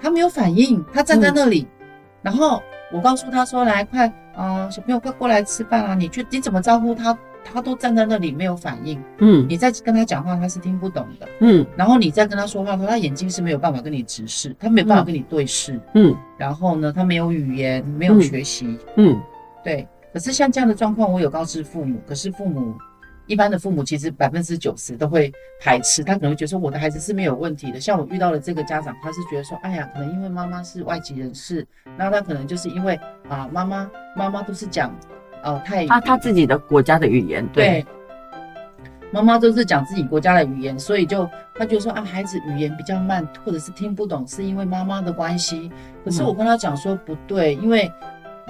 [0.00, 1.86] 他没有反应，他站在那里，嗯、
[2.22, 5.94] 然后我告诉他说：“来，快，啊、呃，小朋友快过来吃饭啊！
[5.94, 9.02] 你去，你怎么招呼他，他都站在那里没有反应。
[9.18, 11.28] 嗯，你再跟他讲话，他是听不懂的。
[11.40, 15.80] 嗯，然后你再跟他说话，他眼睛是没有办法跟你直视，他没有办法跟你对视。
[15.94, 18.66] 嗯，然后呢，他没有语言，没有学习。
[18.96, 19.20] 嗯，嗯
[19.62, 19.86] 对。
[20.12, 22.74] 可是像这样的状况，我有告知父母，可是父母。
[23.30, 27.78] 一般的父母其实百分之九十都会排斥，他可能会觉得说我的孩子是没有问题的。
[27.78, 31.64] 像我遇到的这个家长，他是觉得说，哎呀，可能因为妈妈是外籍人士，
[31.96, 34.92] 那他可能就是因为啊，妈妈妈妈都是讲
[35.44, 37.86] 呃泰语，他他自己的国家的语言，对，
[39.12, 41.24] 妈妈都是讲自己国家的语言，所以就
[41.54, 45.70] 他觉得说啊，孩子语言比较慢，或者是听不懂，是因为妈妈的关系。
[46.04, 47.88] 可是我跟他讲说不对，因为。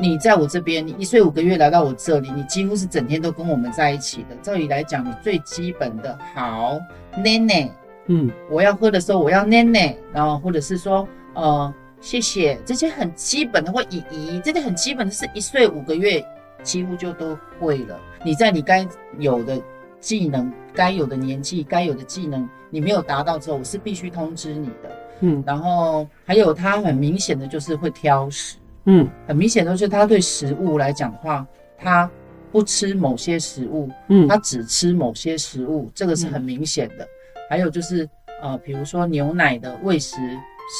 [0.00, 4.36] 你在我这边，你一岁五个月来到我这里，你几乎是整天都跟我们在一起的。
[4.40, 6.80] 照理来讲，你最基本的好，
[7.22, 7.70] 奶奶，
[8.06, 16.24] 嗯，我要喝的时候我要奶奶，然后或者是说，呃，谢谢，这些很基本的或姨姨，这些很基本的是一岁五个月
[16.62, 18.00] 几乎就都会了。
[18.24, 18.88] 你在你该
[19.18, 19.60] 有的
[20.00, 24.90] 技能、该有的年纪、该有的技能，你没有达到之后，我是必须通知你的。
[25.20, 28.56] 嗯，然后还有他很明显的就是会挑食。
[28.92, 31.46] 嗯，很明显都是，他对食物来讲的话，
[31.78, 32.10] 他
[32.50, 37.04] 不吃某些食物，嗯，他只吃某些食物，这个是很明显的。
[37.04, 37.08] 嗯、
[37.48, 38.08] 还有就是，
[38.42, 40.16] 呃，比如说牛奶的喂食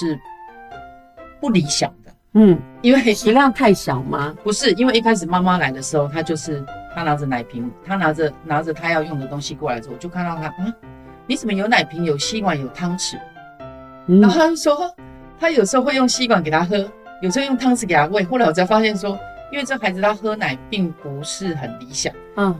[0.00, 0.18] 是
[1.40, 4.34] 不理想的，嗯，因为食量太小吗？
[4.42, 10.74] 不是，因为一开始妈妈来的时候，他就是他拿着奶瓶，他拿着拿着他要用的东西过来之后，我就看到他，啊，
[11.28, 13.16] 你怎么有奶瓶、有吸管、有汤匙？
[14.08, 14.92] 嗯、然后他就说，
[15.38, 16.90] 他有时候会用吸管给他喝。
[17.20, 19.18] 有时候用汤匙给他喂，后来我才发现说，
[19.52, 22.58] 因为这孩子他喝奶并不是很理想，嗯，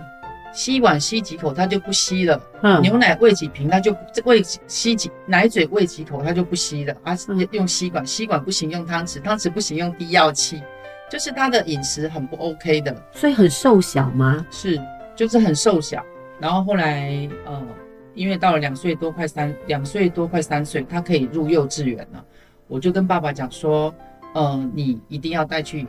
[0.52, 10.62] 吸管吸几口他就不吸了，嗯，牛奶喂几瓶他就喂吸几奶嘴喂几口他就不吸了，而是用吸管，吸管不行用汤匙，汤匙不行用滴药器，
[11.11, 14.44] 就是他的饮食很不 OK 的，所以很瘦小吗？
[14.50, 14.78] 是，
[15.16, 16.04] 就是很瘦小。
[16.38, 17.66] 然后后来呃，
[18.14, 22.22] 因为到了两岁多快三两岁多快三岁，他可以入幼稚园了，
[22.66, 23.94] 我就跟爸爸讲说。
[24.35, 25.87] 呃，你一定要带去，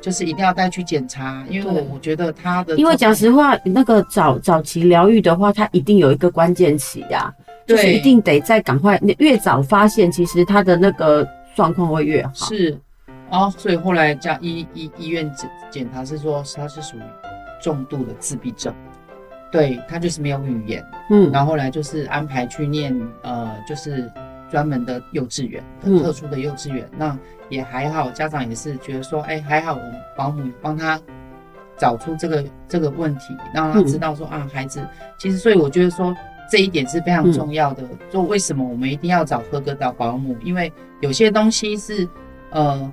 [0.00, 7.34] 就是一定要带去检查，因为我我觉得他的，因为讲实话，那个早早期疗愈的话，它一定有一个关键期呀、啊，
[7.66, 12.32] 就是一定得再赶快，你越早发现，其实他的那个状况会越好。
[12.34, 12.78] 是，
[13.30, 17.02] 哦，所以后来加医医医院检检查是说他是属于
[17.62, 18.74] 重度的自闭症，
[19.52, 24.10] 对，他就是没有语言，嗯，然后后来就是安排去念呃，就是
[24.50, 27.16] 专门的幼稚园，很特殊的幼稚园，那
[27.48, 31.00] 也还好，家长也是觉得说，哎，还好，我们保姆帮他
[31.76, 34.80] 找出这个这个问题，让他知道说、嗯、啊，孩子
[35.18, 36.14] 其实，所以我觉得说
[36.50, 37.82] 这一点是非常重要的。
[38.10, 40.36] 说、嗯、为什么我们一定要找合格的保姆？
[40.42, 42.08] 因为有些东西是
[42.50, 42.92] 呃。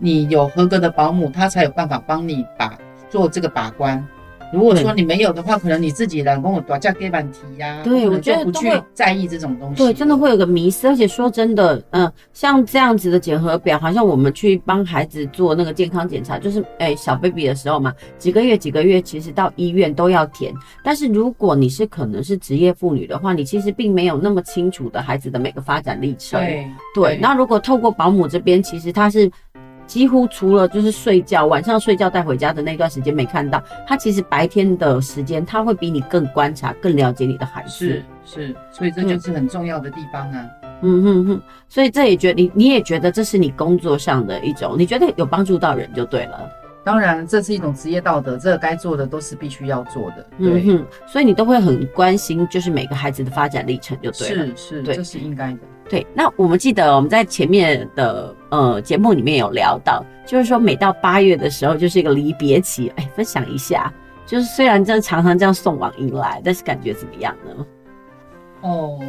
[0.00, 2.78] 你有合格的保姆，他才有办法帮你把
[3.10, 4.06] 做这个把关。
[4.52, 7.80] 如果说你没有的话，可能你自己人跟我多加给板题呀。
[7.84, 9.76] 对，我觉得不去在意这种东西。
[9.76, 10.88] 对，真的会有个迷失。
[10.88, 20.54] 而且说真的，嗯、呃，像这样子的检核表，好像我们去帮孩子做那个健康检查，就是哎、欸、小 baby 的时候嘛，几个月几个月，其实到医院都要填。
[20.82, 26.40] 但是如果你是可能是职业妇女的话，你其实并没有那么清楚的孩子的每个发展历程。
[26.94, 27.18] 对。
[27.20, 29.30] 那如果透过保姆这边，其实他是。
[29.88, 37.70] 几乎除了就是睡觉，晚上睡觉带回家的那段时间没看到，他其实白天的时间他会比你更观察、更了解你的孩子。
[37.70, 40.46] 是是，所以这就是很重要的地方啊。
[40.82, 46.48] 嗯哼哼，所以这也觉得你你也觉得这是你工作上的一种，你觉得有帮助到人就对了。
[46.84, 50.26] 当然，这是一种职业道德，这个该做的都是必须要做的。
[50.38, 54.46] 对，嗯哼，所以你都会很关心，就是每个孩子的发展历程就对了。
[54.46, 55.58] 是是，对，这是应该的。
[55.88, 63.90] 对，那我们记得我们在前面的呃节目里面有聊到，就是说每到八月的时候就是一个离别期，哎，分享一下，
[64.26, 67.66] 就是虽然这常常这样送往迎来，但是感觉怎么样呢？
[68.60, 69.00] 哦，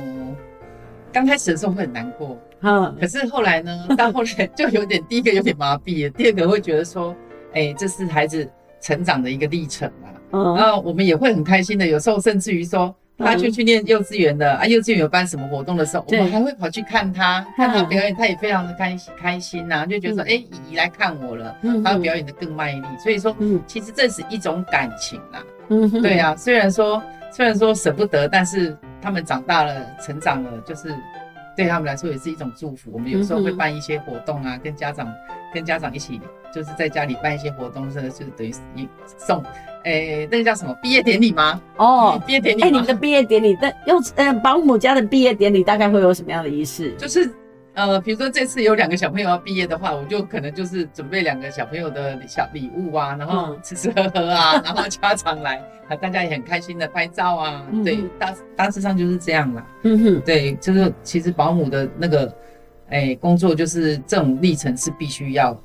[1.12, 7.14] 刚开始的时候会很难过，嗯，可是后来呢， 到后来就有点第一个有点麻痹了，第二个会觉得说，
[7.54, 8.50] 哎，这是孩子
[8.80, 12.96] 成长的一个历程啊，嗯，然后我们也会很开心的，有时候甚至于说。
[13.20, 23.36] 他就去念幼稚园的啊，幼稚园有办什么活动的时候，我们还会跑去看他，看他表演，他也非常的开心开心呐，就觉得说，哎，姨姨来看我了，他会表演的更卖力，所以说，
[23.68, 27.02] 其实这是一种感情啦，嗯，对啊，虽然说
[27.32, 30.96] 虽然说舍不得，但是他们长大了，成长了，就是
[31.60, 32.90] 对他们来说也是一种祝福。
[32.94, 35.06] 我们有时候会办一些活动啊，跟家长
[35.54, 36.22] 跟家长一起，
[36.56, 38.88] 就是在家里办一些活动，是就是等于一
[39.18, 39.44] 送。
[39.84, 41.62] 诶、欸，那个叫什么毕业典礼吗？
[41.76, 42.62] 哦，毕业典礼。
[42.62, 46.94] 哎、欸，你的毕业典礼，那用呃保姆家的毕业典礼大概会有什么样的仪式？
[46.96, 47.30] 就是
[47.74, 55.58] 呃，比如说这次有两个小朋友要毕业的话，我就可能就是准备两个小朋友的小礼物啊，然后吃吃喝喝啊， 然后家长来，
[55.88, 57.66] 啊，大家也很开心的拍照啊。
[57.72, 59.66] 嗯、对，大大致上就是这样啦。
[59.84, 62.26] 嗯哼，对，就是其实保姆的那个
[62.90, 65.58] 哎、欸、工作，就是这种历程是必须要。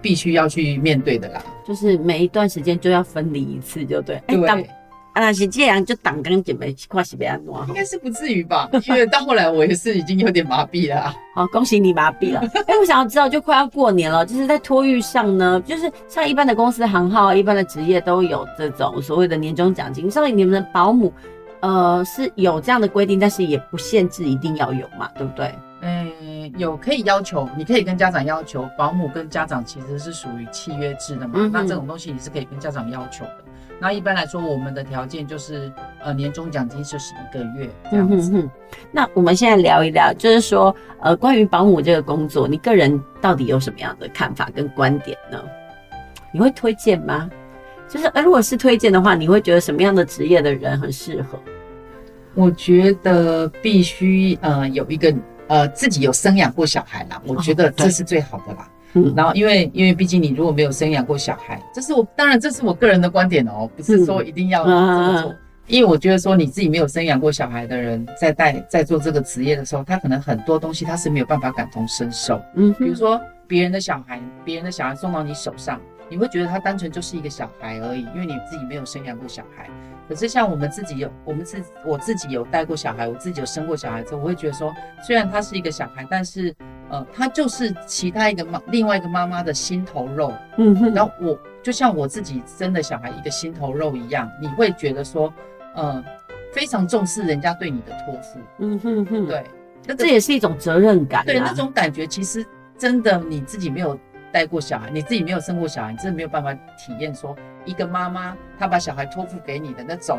[0.00, 4.20] 必须要去面对的啦，就是每一段时间就要分离一次，就对。
[4.26, 4.36] 对，
[5.12, 8.68] 啊，那是这样就挡刚准备跨西北安诺，应该是不至于吧？
[8.86, 11.14] 因为到后来我也是已经有点麻痹了。
[11.34, 12.40] 好， 恭喜你麻痹了。
[12.66, 21.12] 哎，我想要知道，就快要过年了，就是在托育上呢，就是像一般的公司行号、一般的职业都有这种所谓的年终奖金，所以你们的保姆，
[21.60, 25.54] 呃，是有这样的规定，但是也不限制一定要有嘛，对不对？
[25.82, 33.41] 嗯，有可以要求，你可以跟家长要求，保姆跟家长其实是属于契约制的嘛，嗯、那这种东西你是可以跟家长要求的。
[33.82, 35.72] 那一般来说，我们的条件就是，
[36.04, 38.14] 呃，年终奖金就是十一个月这样子。
[38.14, 38.50] 嗯哼哼。
[38.92, 45.42] 那我们现在聊一聊，就是说，呃，关于保姆这个工作，你个人到底有什么样的看法跟观点呢？
[46.32, 47.28] 你会推荐吗？
[47.88, 51.36] 就是，呃，如果是推荐的话，你会觉得什么样的职业的人很适合？
[52.34, 55.12] 我觉得必须，呃，有一个。
[55.48, 58.66] 呃，自己有生养过小孩啦，我觉得这是最好的啦。
[58.94, 65.34] 嗯，然后因为因为毕竟你如果没有生养过小孩，这是我当然这是我个人的观点哦，不是说一定要这么做。
[65.68, 72.42] 因为我觉得说你自己没有生养过小孩的人，在带在做这个职业的时候，他可能很多东西他是没有办法感同身受。
[72.56, 75.80] 嗯，比如说别人的小孩，别人的小孩送到你手上，
[76.10, 79.70] 你会觉得他单纯就是一个小孩而已，因为你自己没有生养过小孩。
[80.08, 84.74] 可是像我们自己有，我们自我自己有带过小孩，我自己有生过小孩之后，我会觉得说，
[85.06, 86.52] 虽然他是一个小孩，但是
[86.92, 90.32] 呃，他就是其他一个妈，另外一个妈妈的心头肉。
[90.58, 90.92] 嗯哼。
[90.94, 95.32] 然后我就像我自己生的小孩一个心头肉一样，你会觉得说，
[95.74, 96.04] 呃，
[96.52, 98.38] 非常重视人家对你的托付。
[98.58, 99.26] 嗯哼哼。
[99.26, 99.42] 对，
[99.86, 101.24] 那这也是一种责任感。
[101.24, 103.98] 对，那种感觉其实真的你自己没有
[104.30, 107.34] 带过小孩，你自己没有生过小孩，你真的没有办法体验说。
[107.64, 110.18] 一个妈妈，她把小孩托付给你的那种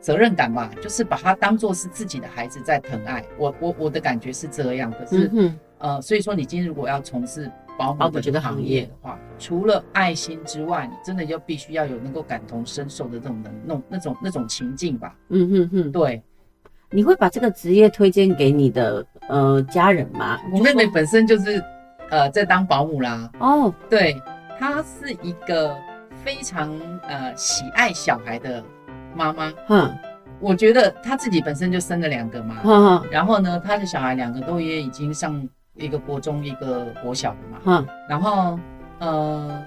[0.00, 3.22] 责任感吧，就是把他当做是自己的孩子在疼爱。
[3.36, 15.14] 我我我的感觉是这样，可是、嗯、呃，所以说你今天如果要从事保姆的这个行业的话，除了爱心之外，你真的就必须要有能够感同身受的这种能那种那种那种情境吧。
[15.28, 16.22] 嗯哼哼，对。
[16.90, 20.38] 你会把这个职业推荐给你的呃家人吗？
[20.52, 21.62] 我妹妹本身就是。
[22.08, 23.28] 呃在当保姆啦。
[23.40, 24.22] 哦，对，
[24.60, 25.76] 她是一个
[26.24, 26.72] 非常
[27.08, 28.64] 呃喜爱小孩的
[29.12, 29.52] 妈妈。
[29.66, 29.92] 哼，
[30.38, 37.58] 我觉得她自己本身就生了两个嘛，哼哼，然后呢，她的小孩两个都也已经上一个国中，一个国小的嘛。
[37.64, 38.58] 嗯，然后
[38.98, 39.64] 呃，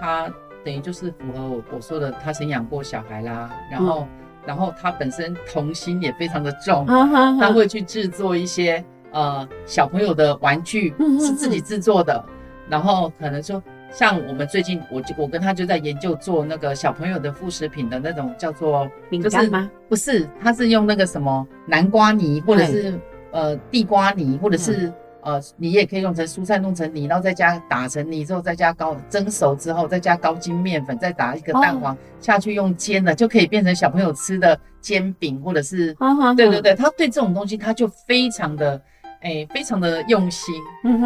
[0.00, 0.32] 他
[0.64, 4.00] 等于就是符合我我说的，他生养过小孩啦，然后。
[4.00, 4.08] 嗯
[4.44, 12.24] 然后他本身童心也非常的重，他会去制作一些呃小朋友的玩具，是自己制作的。
[12.68, 19.70] 然后可能说，像我们最近，我就我跟他就在研究做那个小朋友的副食品的那种叫做饼干吗？
[19.88, 22.98] 不是，他是用那个什么南瓜泥，或者是
[23.30, 24.92] 呃地瓜泥，或者是。
[25.24, 38.80] 嗯呃，你也可以用成蔬菜弄成泥，然后再加打成泥之后，再加高蒸熟之后，再加高筋面粉，再打一个蛋黄、哦、下去用煎的，就可以变成小朋友吃的煎饼，或者是，哦哦、对对对，他对这种东西他就非常的，
[39.20, 40.54] 哎、欸，非常的用心，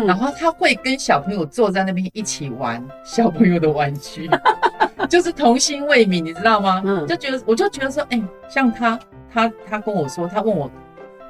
[0.06, 4.30] 然后他会跟小朋友坐在那边一起玩小朋友的玩具，
[5.10, 6.80] 就是童心未泯，你知道吗？
[6.86, 8.98] 嗯，就觉得我就觉得说，哎、欸，像他，
[9.30, 10.70] 他他跟我说，他问我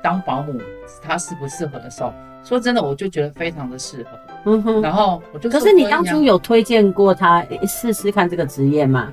[0.00, 0.56] 当保姆
[1.02, 2.12] 他适不适合的时候。
[2.46, 4.10] 说真的，我就觉得非常的适合。
[4.44, 9.12] 嗯哼，然后我就可是你当初有推荐过他试试看这个职业吗？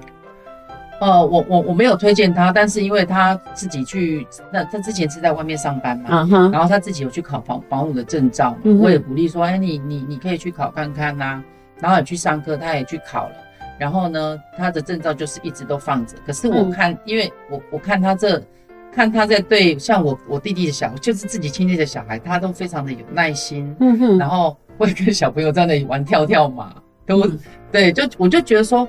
[1.02, 11.44] 呃，我我我没有推荐他，但是因为他自己去，那他之前是在外面上班嘛，然后他自己有去考保保姆的证照，嗯，我也鼓励说，哎，你你你可以去考看看呐，
[11.80, 13.36] 然后也去上课，他也去考了，
[13.80, 16.16] 然后呢，他的证照就是一直都放着。
[16.26, 18.40] 可是我看，因为我我看他这。
[18.96, 26.76] 看他在对像我我弟弟的小，就是自己亲戚的小孩，他都非常的有耐心，嗯哼，然后会跟小朋友在那里玩跳跳马，
[27.06, 27.40] 都、嗯、
[27.72, 28.88] 对，就我就觉得说，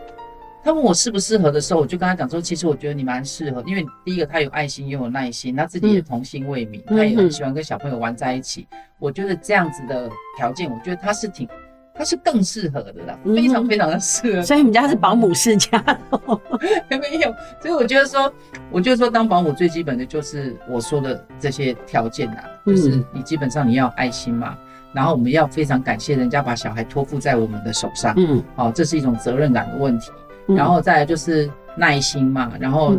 [0.63, 11.49] 他问我适不适合的时候，我就跟他讲说，其实我觉得你蛮适合，因为第一个他有爱心又有耐心，他自己也童心未泯，嗯、他也很喜欢跟小朋友玩在一起，嗯、我觉得这样子的条件，我觉得他是挺。
[11.95, 14.43] 他是更适合的啦，非常非常的适合。
[14.43, 15.83] 所以你们家是保姆世家？
[16.91, 17.33] 没有。
[17.61, 18.33] 所以我觉得说，
[18.71, 24.59] 我觉得说当保姆最基本的就是我说的这些条件啦，就是你基本上你要爱心嘛，
[24.93, 30.11] 然后我们要非常感谢人家把小孩托付在我们的手上，嗯，好，这是一种责任感的问题。
[30.49, 32.97] 然后再来就是耐心嘛，然后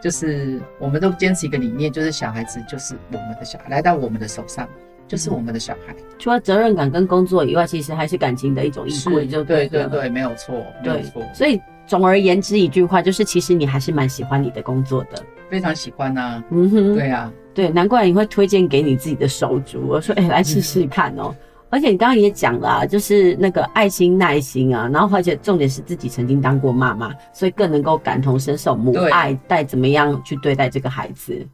[0.00, 4.66] 就是我们都坚持一个理念，就是小孩子就是我们的小孩来到我们的手上。
[5.12, 11.22] 就是我们的小孩，除了责任感跟工作以外，其实还是感情的一种依归，就对对对，没有错，没有错。
[11.34, 16.42] 所以总而言之一句话，就是其实你还是蛮喜欢你的工作的，非常喜欢啊。
[16.48, 21.36] 嗯哼，对啊，对，难怪你会推荐给你自己的手足，我说 哎、欸，来试试看哦。
[21.68, 31.46] 而且你刚刚也讲了啊，就是那个爱心耐心啊，然后而且重点是自己曾经当过妈妈，所以更能够感同身受母爱带怎么样去对待这个孩子。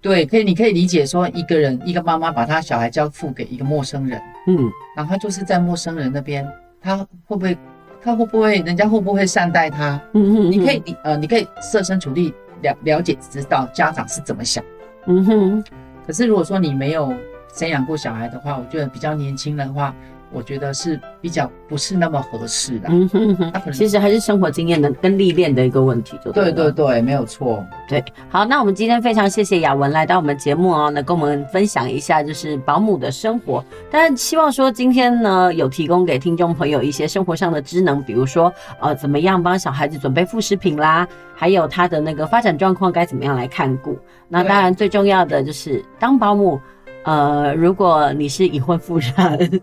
[0.00, 6.46] 对，可以，你可以理解说，一个人一个妈妈把她小孩交付给一个陌生人，嗯，然后他就是在陌生人那边，
[6.80, 6.96] 他
[7.26, 7.58] 会不会，
[8.02, 10.00] 他会不会，人家会不会善待他？
[10.14, 12.32] 嗯哼，你可以，呃，你可以设身处地
[12.62, 14.64] 了了解，知道家长是怎么想。
[15.06, 15.64] 嗯哼，
[16.06, 17.12] 可是如果说你没有
[17.54, 19.94] 生养过小孩的话，我觉得比较年轻的话。
[20.32, 22.88] 我觉得是比较不是那么合适的。
[22.90, 27.64] 嗯哼哼，其实还是生活经验的跟历练的一个问题，就对对对，没有错。
[27.88, 33.64] 对，好，那我们今天非常谢谢雅文来到我们节目哦，那跟我们分享一下就是保姆的生活。
[33.90, 43.98] 当然，希望说今天呢有提供给听众朋友一些生活上的知能，比如说呃怎么样帮小孩子准备副食品啦，还有他的那个发展状况该怎么样来看顾。
[44.28, 46.60] 那当然最重要的就是当保姆，
[47.04, 49.60] 呃，如果你是已婚妇人。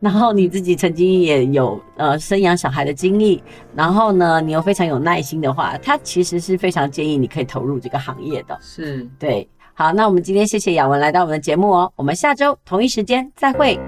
[0.00, 3.42] 然后你自己曾经也有呃生养小孩的经历，
[3.74, 8.58] 然后呢，你又非常有耐心的话，他其实是非常建议你可以投入这个行业的。
[8.60, 9.48] 是，对。
[9.74, 13.80] 好，那我们今天谢谢雅文来到我们的节目哦，我们下周同一时间再会。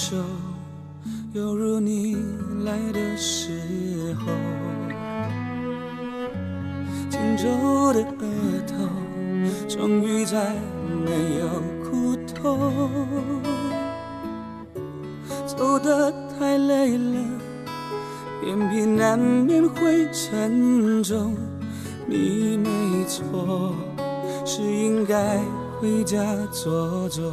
[0.00, 0.14] 手，
[1.32, 2.16] 犹如你
[2.64, 4.30] 来的时候，
[7.10, 7.48] 紧皱
[7.92, 8.22] 的额
[8.64, 8.76] 头，
[9.68, 10.54] 终于再
[11.04, 11.48] 没有
[11.82, 12.70] 苦痛。
[15.44, 17.20] 走得太累了，
[18.46, 21.34] 眼皮难免会沉重。
[22.06, 23.74] 你没错，
[24.44, 25.40] 是应该
[25.80, 27.32] 回家坐坐。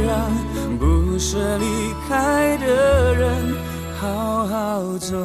[0.11, 0.29] 让
[0.77, 1.65] 不舍离
[2.05, 3.55] 开的人
[3.97, 5.15] 好好走。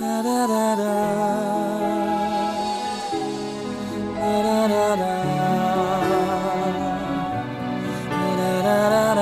[0.00, 0.84] 哒哒哒哒，
[4.20, 4.94] 哒哒哒
[9.16, 9.20] 哒。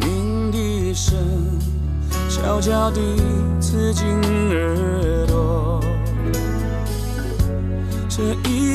[0.00, 1.16] 鸣笛声
[2.28, 3.00] 悄悄地
[3.60, 4.04] 刺进
[4.50, 5.01] 耳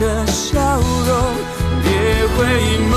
[0.00, 0.58] 的笑
[1.06, 1.12] 容。
[1.82, 1.90] 别
[2.36, 2.38] 回
[2.90, 2.92] 眸，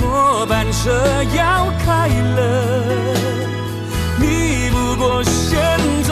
[0.00, 0.82] 末班车
[1.34, 1.40] 要
[1.84, 2.38] 开了，
[4.18, 5.60] 你不过先
[6.02, 6.10] 走，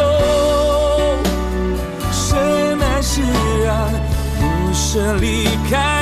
[2.12, 3.20] 深爱是
[3.64, 3.68] 让
[4.38, 4.42] 不
[4.72, 5.99] 舍离开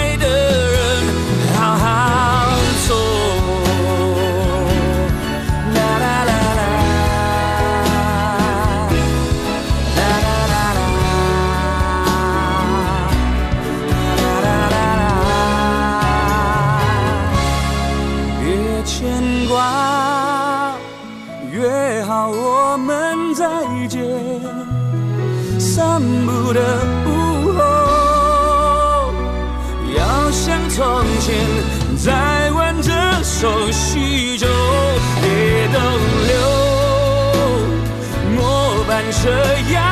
[39.20, 39.87] 这样